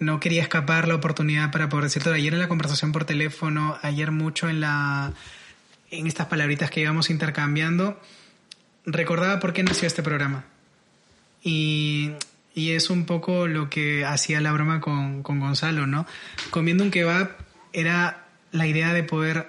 [0.00, 2.10] No quería escapar la oportunidad para poder decirte.
[2.10, 5.12] Ayer en la conversación por teléfono, ayer mucho en la
[5.90, 8.00] en estas palabritas que íbamos intercambiando,
[8.86, 10.44] recordaba por qué nació este programa.
[11.42, 12.12] Y
[12.54, 16.06] y es un poco lo que hacía la broma con, con Gonzalo, ¿no?
[16.50, 17.36] Comiendo un kebab
[17.72, 19.48] era la idea de poder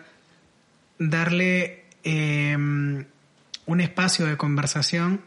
[1.00, 3.06] darle eh,
[3.72, 5.22] un espacio de conversación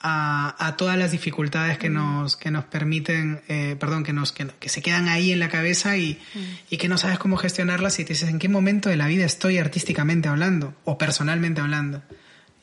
[0.00, 4.46] a, a, todas las dificultades que nos, que nos permiten, eh, perdón, que, nos, que,
[4.60, 6.38] que, se quedan ahí en la cabeza y, mm.
[6.70, 9.24] y, que no sabes cómo gestionarlas y te dices en qué momento de la vida
[9.24, 12.02] estoy artísticamente hablando o personalmente hablando.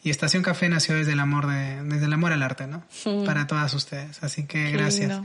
[0.03, 2.83] Y Estación Café nació desde el amor de, desde el amor al arte, ¿no?
[2.89, 3.23] Sí.
[3.25, 4.21] Para todas ustedes.
[4.21, 5.21] Así que Qué gracias.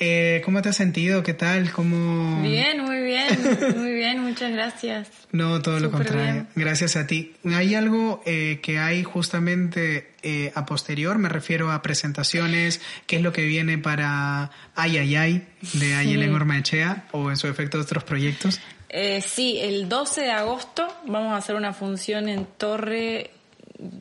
[0.00, 1.22] Eh, ¿Cómo te has sentido?
[1.22, 1.70] ¿Qué tal?
[1.70, 2.42] ¿Cómo...
[2.42, 3.38] Bien, muy bien,
[3.76, 5.08] muy bien, muchas gracias.
[5.30, 6.32] No, todo Súper lo contrario.
[6.32, 6.48] Bien.
[6.56, 7.36] Gracias a ti.
[7.44, 13.22] Hay algo eh, que hay justamente eh, a posterior, me refiero a presentaciones, qué es
[13.22, 16.34] lo que viene para Ay Ay Ay de Ayelen sí.
[16.34, 18.60] Ormaechea o en su efecto otros proyectos.
[18.88, 23.30] Eh, sí, el 12 de agosto vamos a hacer una función en Torre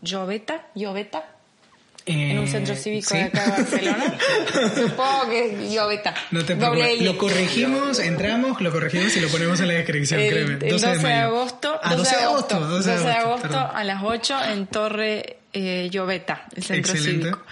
[0.01, 1.25] Lloveta, Lloveta,
[2.05, 3.17] eh, en un centro cívico ¿sí?
[3.17, 4.17] de acá de Barcelona.
[4.75, 6.13] Supongo que Lloveta.
[6.31, 7.01] No te preocupes.
[7.01, 10.55] Lo corregimos, entramos, lo corregimos y lo ponemos en la descripción, el, créeme.
[10.57, 11.79] 12, 12 de, de, agosto.
[11.81, 12.59] Ah, 12 de agosto.
[12.59, 16.93] 12 de agosto, 12 de agosto a las 8 en Torre eh, Lloveta, el centro
[16.93, 17.23] Excelente.
[17.23, 17.43] cívico.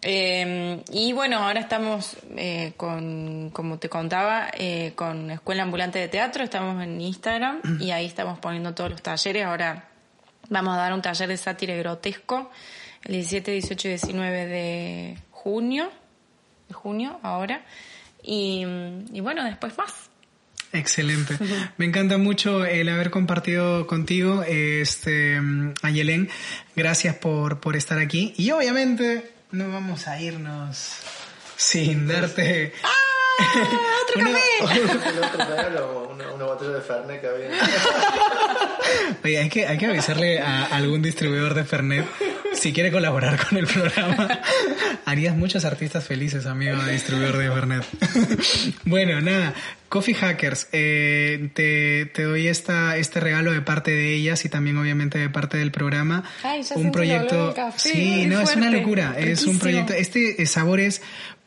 [0.00, 6.08] Eh, y bueno, ahora estamos eh, con, como te contaba, eh, con Escuela Ambulante de
[6.08, 9.44] Teatro, estamos en Instagram y ahí estamos poniendo todos los talleres.
[9.44, 9.87] Ahora
[10.48, 12.50] Vamos a dar un taller de sátira grotesco
[13.04, 15.90] el 17, 18 y 19 de junio,
[16.68, 17.64] de junio ahora.
[18.22, 18.64] Y,
[19.12, 19.92] y bueno, después más.
[20.72, 21.38] Excelente.
[21.78, 25.40] Me encanta mucho el haber compartido contigo, este,
[25.82, 26.28] Ayelen.
[26.76, 28.34] Gracias por, por estar aquí.
[28.36, 30.96] Y obviamente no vamos a irnos
[31.56, 32.72] sin darte...
[32.84, 32.88] ¡Ah!
[34.02, 34.38] ¡Otro Una-
[35.38, 35.70] café!
[35.70, 37.48] Lo- una, una botella de Fernet que había.
[39.24, 42.06] Oye, hay que, hay que avisarle a algún distribuidor de Fernet
[42.54, 44.28] si quiere colaborar con el programa.
[45.04, 47.84] Harías muchos artistas felices, amigo distribuidor de Fernet.
[48.84, 49.54] bueno, nada.
[49.88, 54.76] Coffee Hackers, eh, te, te doy esta, este regalo de parte de ellas y también
[54.76, 56.24] obviamente de parte del programa.
[56.42, 57.54] Ay, ya un el proyecto.
[57.54, 59.14] café, sí, no, es una locura.
[59.16, 59.94] Es un proyecto.
[59.94, 61.00] Este sabor es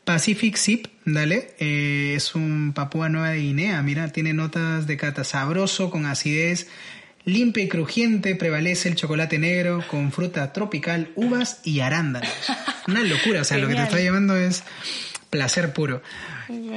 [0.04, 1.54] Pacific Sip, dale.
[1.58, 3.82] Eh, es un Papúa Nueva Guinea.
[3.82, 6.68] Mira, tiene notas de cata sabroso, con acidez.
[7.24, 12.32] Limpio y crujiente, prevalece el chocolate negro con fruta tropical, uvas y arándanos.
[12.88, 14.64] Una locura, o sea, lo que te está llevando es
[15.32, 16.02] placer puro.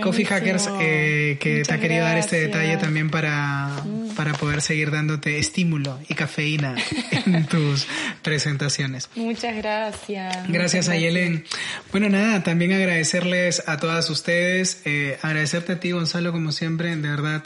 [0.01, 2.37] Coffee Hackers, eh, que te ha querido dar este.
[2.37, 2.45] Mm.
[2.45, 3.83] detalle también para,
[4.15, 6.75] para poder seguir dándote estímulo y cafeína
[7.25, 7.85] en tus
[8.21, 9.09] presentaciones.
[9.15, 10.47] Muchas gracias.
[10.47, 11.43] Gracias Muchas a Yelen.
[11.91, 17.09] Bueno, nada, también agradecerles a todas ustedes, eh, agradecerte a ti, Gonzalo, como siempre, de
[17.09, 17.43] verdad.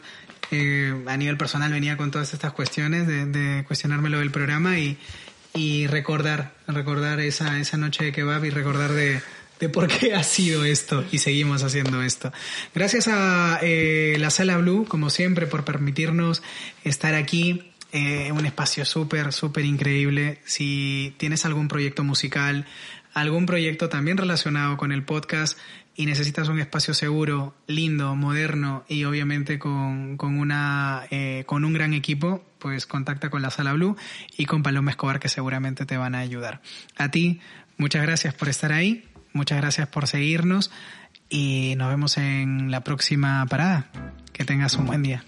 [0.51, 4.77] eh, a nivel personal venía con todas estas cuestiones de, de cuestionarme lo del programa
[4.77, 4.99] y,
[5.55, 9.21] y recordar, recordar esa, esa noche de kebab y recordar de,
[9.59, 12.31] de por qué ha sido esto y seguimos haciendo esto.
[12.73, 16.41] Gracias a eh, la Sala Blue, como siempre, por permitirnos
[16.83, 17.63] estar aquí.
[17.91, 20.39] Eh, un espacio súper, súper increíble.
[20.45, 22.67] Si tienes algún proyecto musical,
[23.13, 25.57] algún proyecto también relacionado con el podcast
[25.95, 31.73] y necesitas un espacio seguro, lindo, moderno y obviamente con, con, una, eh, con un
[31.73, 33.97] gran equipo, pues contacta con la Sala Blue
[34.37, 36.61] y con Paloma Escobar que seguramente te van a ayudar.
[36.95, 37.41] A ti,
[37.77, 40.71] muchas gracias por estar ahí, muchas gracias por seguirnos
[41.29, 43.87] y nos vemos en la próxima parada.
[44.33, 45.23] Que tengas un buen día.